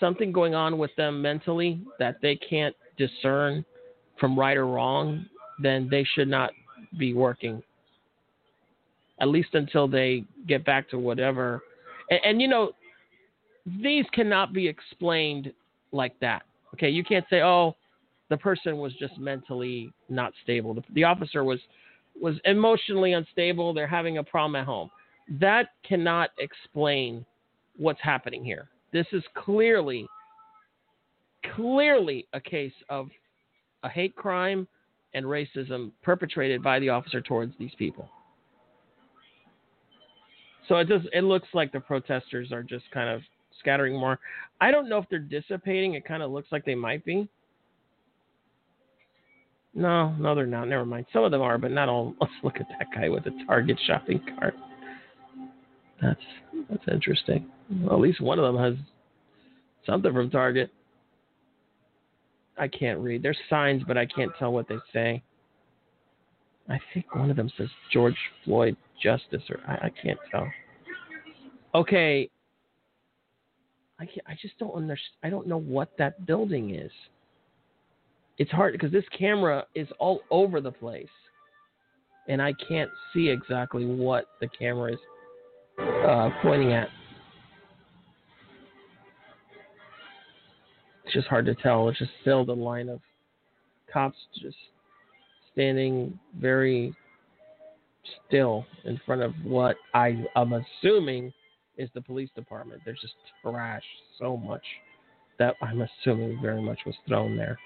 something 0.00 0.32
going 0.32 0.54
on 0.54 0.78
with 0.78 0.90
them 0.96 1.22
mentally 1.22 1.80
that 1.98 2.16
they 2.20 2.36
can't 2.36 2.74
discern 2.96 3.64
from 4.18 4.38
right 4.38 4.56
or 4.56 4.66
wrong, 4.66 5.24
then 5.62 5.88
they 5.90 6.04
should 6.14 6.28
not 6.28 6.50
be 6.98 7.14
working 7.14 7.62
at 9.20 9.28
least 9.28 9.50
until 9.54 9.88
they 9.88 10.24
get 10.46 10.64
back 10.64 10.88
to 10.90 10.98
whatever. 10.98 11.62
And, 12.10 12.20
and, 12.24 12.42
you 12.42 12.48
know, 12.48 12.72
these 13.82 14.04
cannot 14.12 14.52
be 14.52 14.66
explained 14.66 15.52
like 15.92 16.18
that. 16.20 16.42
Okay, 16.74 16.88
you 16.88 17.02
can't 17.04 17.24
say, 17.30 17.42
oh, 17.42 17.74
the 18.30 18.36
person 18.36 18.76
was 18.78 18.92
just 18.94 19.18
mentally 19.18 19.92
not 20.08 20.32
stable. 20.42 20.74
The, 20.74 20.82
the 20.94 21.04
officer 21.04 21.44
was 21.44 21.60
was 22.20 22.34
emotionally 22.44 23.12
unstable. 23.12 23.72
They're 23.72 23.86
having 23.86 24.18
a 24.18 24.24
problem 24.24 24.56
at 24.56 24.66
home. 24.66 24.90
That 25.40 25.68
cannot 25.86 26.30
explain 26.38 27.24
what's 27.76 28.00
happening 28.02 28.44
here. 28.44 28.68
This 28.92 29.06
is 29.12 29.22
clearly, 29.34 30.06
clearly 31.54 32.26
a 32.32 32.40
case 32.40 32.72
of 32.88 33.08
a 33.84 33.88
hate 33.88 34.16
crime 34.16 34.66
and 35.14 35.24
racism 35.24 35.92
perpetrated 36.02 36.62
by 36.62 36.80
the 36.80 36.88
officer 36.88 37.20
towards 37.20 37.54
these 37.58 37.70
people. 37.78 38.08
So 40.68 40.76
it 40.76 40.84
does. 40.84 41.02
It 41.12 41.24
looks 41.24 41.48
like 41.54 41.72
the 41.72 41.80
protesters 41.80 42.52
are 42.52 42.62
just 42.62 42.84
kind 42.92 43.08
of 43.08 43.22
scattering 43.58 43.98
more. 43.98 44.18
I 44.60 44.70
don't 44.70 44.88
know 44.88 44.98
if 44.98 45.06
they're 45.08 45.18
dissipating. 45.18 45.94
It 45.94 46.04
kind 46.04 46.22
of 46.22 46.30
looks 46.30 46.48
like 46.52 46.64
they 46.64 46.74
might 46.74 47.04
be. 47.04 47.28
No, 49.74 50.10
no, 50.18 50.34
they're 50.34 50.46
not. 50.46 50.68
Never 50.68 50.84
mind. 50.84 51.06
Some 51.12 51.24
of 51.24 51.30
them 51.30 51.40
are, 51.40 51.58
but 51.58 51.70
not 51.70 51.88
all. 51.88 52.14
Let's 52.20 52.32
look 52.42 52.56
at 52.56 52.66
that 52.78 52.88
guy 52.94 53.08
with 53.08 53.24
the 53.24 53.32
Target 53.46 53.78
shopping 53.86 54.20
cart. 54.38 54.54
That's 56.02 56.20
that's 56.68 56.84
interesting. 56.92 57.46
Well, 57.82 57.94
at 57.94 58.00
least 58.00 58.20
one 58.20 58.38
of 58.38 58.44
them 58.44 58.62
has 58.62 58.74
something 59.86 60.12
from 60.12 60.30
Target. 60.30 60.70
I 62.58 62.68
can't 62.68 62.98
read. 62.98 63.22
There's 63.22 63.38
signs, 63.48 63.82
but 63.86 63.96
I 63.96 64.06
can't 64.06 64.32
tell 64.38 64.52
what 64.52 64.68
they 64.68 64.78
say. 64.92 65.22
I 66.68 66.78
think 66.92 67.14
one 67.14 67.30
of 67.30 67.36
them 67.36 67.50
says 67.56 67.68
George 67.92 68.16
Floyd 68.44 68.76
Justice, 69.02 69.42
or 69.50 69.60
I, 69.66 69.86
I 69.86 69.92
can't 70.02 70.18
tell. 70.30 70.46
Okay, 71.74 72.30
I 73.98 74.06
can't, 74.06 74.26
I 74.26 74.36
just 74.40 74.58
don't 74.58 74.72
understand. 74.72 75.16
I 75.22 75.30
don't 75.30 75.46
know 75.46 75.58
what 75.58 75.90
that 75.98 76.26
building 76.26 76.74
is. 76.74 76.90
It's 78.38 78.50
hard 78.50 78.72
because 78.72 78.92
this 78.92 79.04
camera 79.16 79.66
is 79.74 79.88
all 79.98 80.20
over 80.30 80.60
the 80.60 80.70
place, 80.70 81.08
and 82.28 82.40
I 82.40 82.52
can't 82.68 82.90
see 83.12 83.28
exactly 83.28 83.84
what 83.84 84.26
the 84.40 84.48
camera 84.48 84.92
is 84.92 84.98
uh, 85.80 86.30
pointing 86.42 86.72
at. 86.72 86.88
It's 91.04 91.14
just 91.14 91.28
hard 91.28 91.46
to 91.46 91.54
tell. 91.54 91.88
It's 91.88 91.98
just 91.98 92.10
still 92.20 92.44
the 92.44 92.54
line 92.54 92.88
of 92.88 93.00
cops 93.92 94.18
just 94.40 94.56
standing 95.52 96.18
very 96.38 96.94
still 98.26 98.64
in 98.84 99.00
front 99.06 99.22
of 99.22 99.32
what 99.44 99.76
I 99.94 100.24
am 100.36 100.52
assuming 100.52 101.32
is 101.76 101.88
the 101.94 102.00
police 102.00 102.30
department. 102.34 102.82
There's 102.84 103.00
just 103.00 103.14
trash 103.42 103.82
so 104.18 104.36
much 104.36 104.64
that 105.38 105.54
I'm 105.62 105.82
assuming 105.82 106.40
very 106.42 106.60
much 106.60 106.80
was 106.84 106.96
thrown 107.06 107.36
there. 107.36 107.58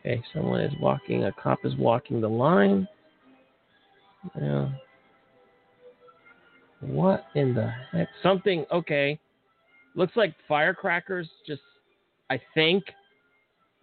Okay, 0.00 0.22
someone 0.32 0.60
is 0.60 0.72
walking, 0.80 1.24
a 1.24 1.32
cop 1.32 1.58
is 1.64 1.74
walking 1.76 2.20
the 2.20 2.28
line. 2.28 2.86
Yeah. 4.40 4.68
What 6.80 7.24
in 7.34 7.54
the 7.54 7.72
heck? 7.92 8.08
Something, 8.22 8.64
okay. 8.72 9.18
Looks 9.96 10.16
like 10.16 10.34
firecrackers 10.46 11.28
just, 11.46 11.62
I 12.30 12.40
think, 12.54 12.84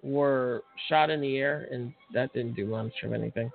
were 0.02 0.64
shot 0.88 1.10
in 1.10 1.20
the 1.20 1.38
air, 1.38 1.68
and 1.72 1.94
that 2.14 2.32
didn't 2.34 2.54
do 2.56 2.66
much 2.66 2.94
of 3.04 3.12
anything. 3.12 3.52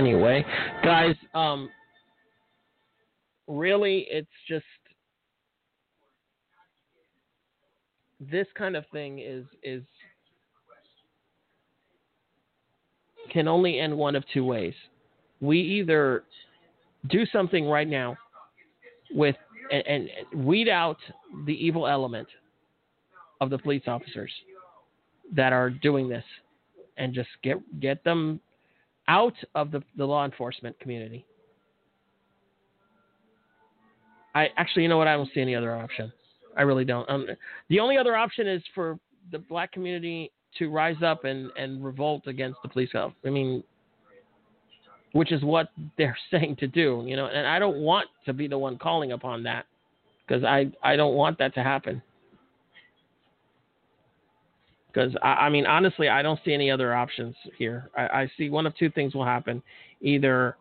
Anyway, 0.00 0.42
guys, 0.82 1.14
um, 1.34 1.68
really, 3.46 4.06
it's 4.10 4.30
just 4.48 4.64
this 8.18 8.46
kind 8.56 8.76
of 8.76 8.86
thing 8.92 9.18
is 9.18 9.44
is 9.62 9.82
can 13.30 13.46
only 13.46 13.78
end 13.78 13.94
one 13.94 14.16
of 14.16 14.24
two 14.32 14.42
ways. 14.42 14.72
We 15.42 15.60
either 15.60 16.24
do 17.10 17.26
something 17.26 17.66
right 17.66 17.86
now 17.86 18.16
with 19.10 19.36
and, 19.70 19.86
and, 19.86 20.46
weed 20.46 20.70
out 20.70 20.96
the 21.44 21.52
evil 21.52 21.86
element 21.86 22.28
of 23.42 23.50
the 23.50 23.58
police 23.58 23.82
officers 23.86 24.32
that 25.36 25.52
are 25.52 25.68
doing 25.68 26.08
this 26.08 26.24
and 26.96 27.12
just 27.12 27.28
get 27.42 27.58
get 27.80 28.02
them 28.02 28.40
out 29.10 29.34
of 29.56 29.72
the, 29.72 29.82
the 29.96 30.04
law 30.04 30.24
enforcement 30.24 30.78
community. 30.78 31.26
I 34.36 34.48
actually, 34.56 34.84
you 34.84 34.88
know 34.88 34.98
what? 34.98 35.08
I 35.08 35.16
don't 35.16 35.28
see 35.34 35.40
any 35.40 35.56
other 35.56 35.74
option. 35.74 36.12
I 36.56 36.62
really 36.62 36.84
don't. 36.84 37.10
Um, 37.10 37.26
the 37.68 37.80
only 37.80 37.98
other 37.98 38.16
option 38.16 38.46
is 38.46 38.62
for 38.72 39.00
the 39.32 39.38
black 39.38 39.72
community 39.72 40.30
to 40.58 40.70
rise 40.70 41.02
up 41.04 41.24
and, 41.24 41.50
and 41.58 41.84
revolt 41.84 42.28
against 42.28 42.58
the 42.62 42.68
police. 42.68 42.90
I 42.94 43.10
mean, 43.28 43.64
which 45.12 45.32
is 45.32 45.42
what 45.42 45.70
they're 45.98 46.18
saying 46.30 46.56
to 46.60 46.68
do, 46.68 47.02
you 47.04 47.16
know. 47.16 47.26
And 47.26 47.48
I 47.48 47.58
don't 47.58 47.78
want 47.78 48.08
to 48.26 48.32
be 48.32 48.46
the 48.46 48.58
one 48.58 48.78
calling 48.78 49.10
upon 49.10 49.42
that 49.42 49.66
because 50.24 50.44
I 50.44 50.70
I 50.84 50.94
don't 50.94 51.14
want 51.14 51.36
that 51.38 51.52
to 51.54 51.64
happen. 51.64 52.00
Because 54.92 55.14
I, 55.22 55.32
I, 55.32 55.48
mean, 55.48 55.66
honestly, 55.66 56.08
I 56.08 56.22
don't 56.22 56.40
see 56.44 56.52
any 56.52 56.70
other 56.70 56.94
options 56.94 57.34
here. 57.56 57.90
I, 57.96 58.02
I 58.22 58.30
see 58.36 58.50
one 58.50 58.66
of 58.66 58.76
two 58.76 58.90
things 58.90 59.14
will 59.14 59.24
happen: 59.24 59.62
either 60.00 60.56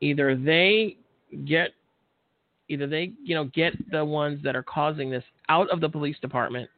either 0.00 0.36
they 0.36 0.96
get 1.44 1.70
either 2.68 2.86
they 2.86 3.12
you 3.22 3.34
know 3.34 3.44
get 3.54 3.72
the 3.90 4.04
ones 4.04 4.40
that 4.42 4.56
are 4.56 4.62
causing 4.62 5.10
this 5.10 5.24
out 5.48 5.68
of 5.70 5.80
the 5.80 5.88
police 5.88 6.18
department, 6.20 6.68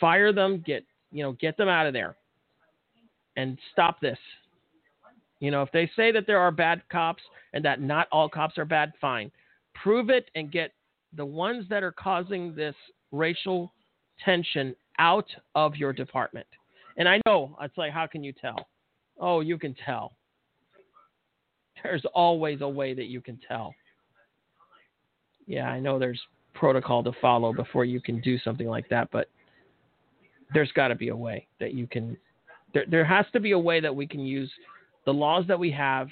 fire 0.00 0.32
them, 0.32 0.62
get 0.66 0.84
you 1.10 1.22
know 1.22 1.32
get 1.32 1.56
them 1.56 1.68
out 1.68 1.86
of 1.86 1.92
there, 1.92 2.16
and 3.36 3.58
stop 3.72 4.00
this. 4.00 4.18
You 5.40 5.50
know, 5.50 5.62
if 5.62 5.70
they 5.72 5.90
say 5.96 6.12
that 6.12 6.26
there 6.26 6.40
are 6.40 6.50
bad 6.50 6.82
cops 6.90 7.22
and 7.52 7.64
that 7.64 7.80
not 7.80 8.08
all 8.10 8.28
cops 8.28 8.56
are 8.58 8.64
bad, 8.64 8.92
fine. 9.00 9.30
Prove 9.74 10.08
it 10.08 10.30
and 10.34 10.50
get 10.50 10.72
the 11.14 11.26
ones 11.26 11.66
that 11.68 11.82
are 11.82 11.92
causing 11.92 12.54
this 12.54 12.74
racial 13.12 13.72
tension 14.24 14.74
out 14.98 15.26
of 15.54 15.76
your 15.76 15.92
department. 15.92 16.46
And 16.96 17.08
I 17.08 17.20
know 17.26 17.56
it's 17.60 17.76
like, 17.76 17.92
how 17.92 18.06
can 18.06 18.24
you 18.24 18.32
tell? 18.32 18.68
Oh, 19.20 19.40
you 19.40 19.58
can 19.58 19.74
tell. 19.84 20.12
There's 21.82 22.04
always 22.14 22.60
a 22.62 22.68
way 22.68 22.94
that 22.94 23.06
you 23.06 23.20
can 23.20 23.38
tell. 23.46 23.74
Yeah, 25.46 25.68
I 25.68 25.78
know 25.78 25.98
there's 25.98 26.20
protocol 26.54 27.02
to 27.04 27.12
follow 27.20 27.52
before 27.52 27.84
you 27.84 28.00
can 28.00 28.20
do 28.20 28.38
something 28.38 28.66
like 28.66 28.88
that, 28.88 29.08
but 29.12 29.28
there's 30.54 30.72
got 30.72 30.88
to 30.88 30.94
be 30.94 31.08
a 31.08 31.16
way 31.16 31.46
that 31.60 31.74
you 31.74 31.86
can. 31.86 32.16
There, 32.72 32.84
there 32.90 33.04
has 33.04 33.26
to 33.32 33.40
be 33.40 33.52
a 33.52 33.58
way 33.58 33.80
that 33.80 33.94
we 33.94 34.06
can 34.06 34.20
use 34.20 34.50
the 35.04 35.12
laws 35.12 35.44
that 35.48 35.58
we 35.58 35.70
have, 35.72 36.08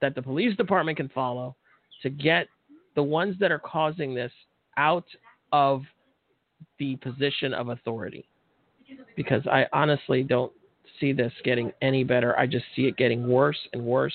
that 0.00 0.14
the 0.14 0.22
police 0.22 0.56
department 0.56 0.96
can 0.96 1.08
follow, 1.08 1.56
to 2.02 2.10
get 2.10 2.48
the 2.94 3.02
ones 3.02 3.36
that 3.40 3.50
are 3.50 3.58
causing 3.58 4.14
this 4.14 4.32
out 4.76 5.06
of 5.52 5.82
the 6.78 6.96
position 6.96 7.54
of 7.54 7.68
authority. 7.68 8.26
Because 9.16 9.46
I 9.46 9.66
honestly 9.72 10.22
don't 10.22 10.52
see 11.00 11.12
this 11.12 11.32
getting 11.44 11.72
any 11.82 12.04
better. 12.04 12.38
I 12.38 12.46
just 12.46 12.64
see 12.74 12.82
it 12.82 12.96
getting 12.96 13.28
worse 13.28 13.58
and 13.72 13.84
worse. 13.84 14.14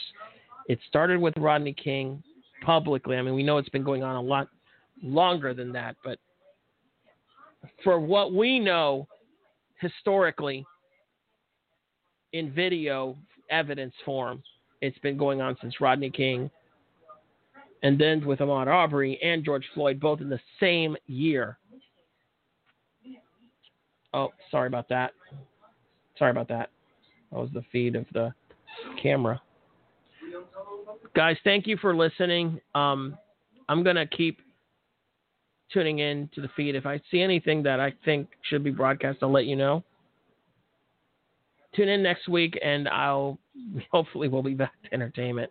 It 0.68 0.80
started 0.88 1.20
with 1.20 1.36
Rodney 1.38 1.74
King 1.74 2.24
publicly. 2.64 3.18
I 3.18 3.22
mean, 3.22 3.34
we 3.34 3.44
know 3.44 3.58
it's 3.58 3.70
been 3.70 3.84
going 3.84 4.04
on 4.04 4.16
a 4.16 4.22
lot 4.22 4.48
longer 5.04 5.54
than 5.54 5.72
that, 5.74 5.96
but 6.04 6.20
for 7.84 8.00
what 8.00 8.34
we 8.34 8.60
know 8.60 9.08
historically 9.80 10.66
in 12.34 12.52
video 12.52 13.18
evidence 13.50 13.94
form, 14.06 14.42
it's 14.82 14.98
been 15.00 15.18
going 15.18 15.42
on 15.42 15.58
since 15.62 15.82
Rodney 15.82 16.10
King 16.10 16.50
and 17.84 18.00
then 18.00 18.26
with 18.26 18.40
Ahmaud 18.40 18.68
Arbery 18.68 19.20
and 19.22 19.44
George 19.44 19.66
Floyd 19.74 20.00
both 20.00 20.22
in 20.22 20.30
the 20.30 20.40
same 20.60 20.96
year. 21.08 21.58
Oh, 24.14 24.30
sorry 24.50 24.68
about 24.68 24.90
that. 24.90 25.14
Sorry 26.18 26.32
about 26.32 26.48
that. 26.50 26.70
That 27.32 27.40
was 27.40 27.50
the 27.54 27.64
feed 27.72 27.96
of 27.96 28.06
the 28.14 28.34
camera. 29.02 29.42
Guys, 31.16 31.38
thank 31.44 31.68
you 31.68 31.78
for 31.78 31.96
listening. 31.96 32.60
Um, 32.76 33.18
I'm 33.70 33.84
going 33.84 33.96
to 33.96 34.06
keep 34.06 34.40
tuning 35.72 36.00
in 36.00 36.30
to 36.36 36.42
the 36.42 36.50
feed. 36.56 36.76
If 36.76 36.86
I 36.86 37.02
see 37.10 37.22
anything 37.22 37.64
that 37.64 37.80
I 37.80 37.94
think 38.06 38.30
should 38.50 38.64
be 38.64 38.72
broadcast, 38.72 39.20
I'll 39.22 39.32
let 39.32 39.46
you 39.46 39.56
know. 39.56 39.84
Tune 41.76 41.88
in 41.88 42.04
next 42.04 42.28
week, 42.28 42.60
and 42.64 42.90
I'll 42.90 43.38
hopefully 43.92 44.28
we'll 44.28 44.44
be 44.44 44.54
back 44.54 44.74
to 44.84 44.94
entertainment. 44.94 45.50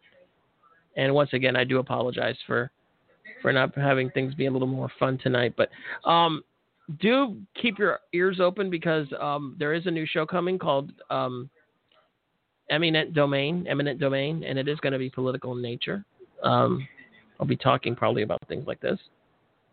And 0.96 1.14
once 1.14 1.30
again, 1.32 1.56
I 1.56 1.64
do 1.64 1.78
apologize 1.78 2.36
for 2.46 2.70
for 3.40 3.52
not 3.52 3.74
having 3.74 4.10
things 4.10 4.34
be 4.34 4.46
a 4.46 4.50
little 4.50 4.68
more 4.68 4.90
fun 4.98 5.18
tonight. 5.18 5.54
But 5.56 5.70
um, 6.08 6.42
do 6.98 7.36
keep 7.60 7.78
your 7.78 8.00
ears 8.12 8.40
open 8.40 8.70
because 8.70 9.06
um, 9.20 9.56
there 9.58 9.74
is 9.74 9.86
a 9.86 9.90
new 9.90 10.06
show 10.06 10.26
coming 10.26 10.58
called 10.58 10.92
um, 11.10 11.48
Eminent 12.70 13.14
Domain, 13.14 13.66
Eminent 13.68 14.00
Domain, 14.00 14.44
and 14.44 14.58
it 14.58 14.68
is 14.68 14.78
going 14.80 14.92
to 14.92 14.98
be 14.98 15.10
political 15.10 15.52
in 15.52 15.62
nature. 15.62 16.04
Um, 16.42 16.86
I'll 17.38 17.46
be 17.46 17.56
talking 17.56 17.94
probably 17.94 18.22
about 18.22 18.40
things 18.48 18.66
like 18.66 18.80
this, 18.80 18.98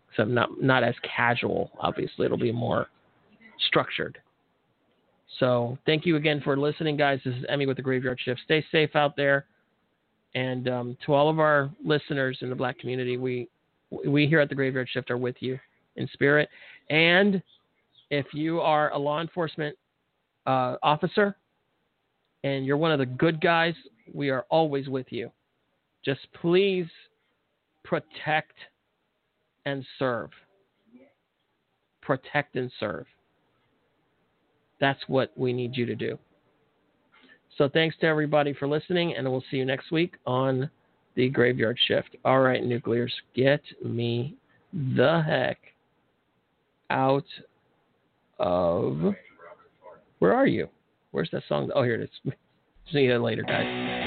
except 0.09 0.29
not 0.29 0.61
not 0.61 0.83
as 0.83 0.95
casual. 1.15 1.71
Obviously, 1.79 2.25
it'll 2.25 2.37
be 2.37 2.51
more 2.51 2.87
structured. 3.67 4.17
So 5.39 5.77
thank 5.85 6.05
you 6.05 6.15
again 6.15 6.41
for 6.43 6.57
listening, 6.57 6.97
guys. 6.97 7.19
This 7.23 7.35
is 7.35 7.43
Emi 7.51 7.67
with 7.67 7.77
the 7.77 7.83
Graveyard 7.83 8.19
Shift. 8.23 8.41
Stay 8.45 8.65
safe 8.71 8.95
out 8.95 9.15
there. 9.15 9.45
And 10.35 10.67
um, 10.67 10.97
to 11.05 11.13
all 11.13 11.29
of 11.29 11.39
our 11.39 11.69
listeners 11.83 12.37
in 12.41 12.49
the 12.49 12.55
black 12.55 12.79
community, 12.79 13.17
we 13.17 13.49
we 14.05 14.27
here 14.27 14.39
at 14.39 14.49
the 14.49 14.55
Graveyard 14.55 14.89
Shift 14.91 15.11
are 15.11 15.17
with 15.17 15.35
you 15.39 15.59
in 15.95 16.07
spirit. 16.13 16.49
And 16.89 17.41
if 18.09 18.25
you 18.33 18.59
are 18.61 18.91
a 18.91 18.97
law 18.97 19.21
enforcement 19.21 19.75
uh, 20.45 20.77
officer 20.81 21.35
and 22.43 22.65
you're 22.65 22.77
one 22.77 22.91
of 22.91 22.99
the 22.99 23.05
good 23.05 23.41
guys, 23.41 23.73
we 24.13 24.29
are 24.29 24.45
always 24.49 24.87
with 24.87 25.07
you. 25.09 25.31
Just 26.05 26.21
please 26.41 26.87
protect 27.83 28.53
and 29.65 29.85
serve. 29.99 30.29
Protect 32.01 32.55
and 32.55 32.71
serve. 32.79 33.05
That's 34.79 35.01
what 35.07 35.31
we 35.35 35.51
need 35.51 35.75
you 35.75 35.85
to 35.85 35.95
do. 35.95 36.17
So 37.57 37.67
thanks 37.67 37.95
to 38.01 38.05
everybody 38.05 38.53
for 38.53 38.67
listening, 38.67 39.15
and 39.15 39.29
we'll 39.29 39.43
see 39.49 39.57
you 39.57 39.65
next 39.65 39.91
week 39.91 40.13
on 40.25 40.69
the 41.15 41.27
Graveyard 41.29 41.77
Shift. 41.87 42.15
All 42.23 42.39
right, 42.39 42.63
nuclears, 42.63 43.11
get 43.35 43.61
me 43.83 44.35
the 44.71 45.23
heck 45.25 45.57
out 46.89 47.25
of. 48.39 49.15
Where 50.19 50.33
are 50.33 50.47
you? 50.47 50.67
Where's 51.11 51.29
that 51.31 51.43
song? 51.47 51.69
Oh, 51.75 51.83
here 51.83 51.95
it 51.95 52.09
is. 52.25 52.33
See 52.91 52.99
you 52.99 53.17
later, 53.19 53.43
guys. 53.43 54.06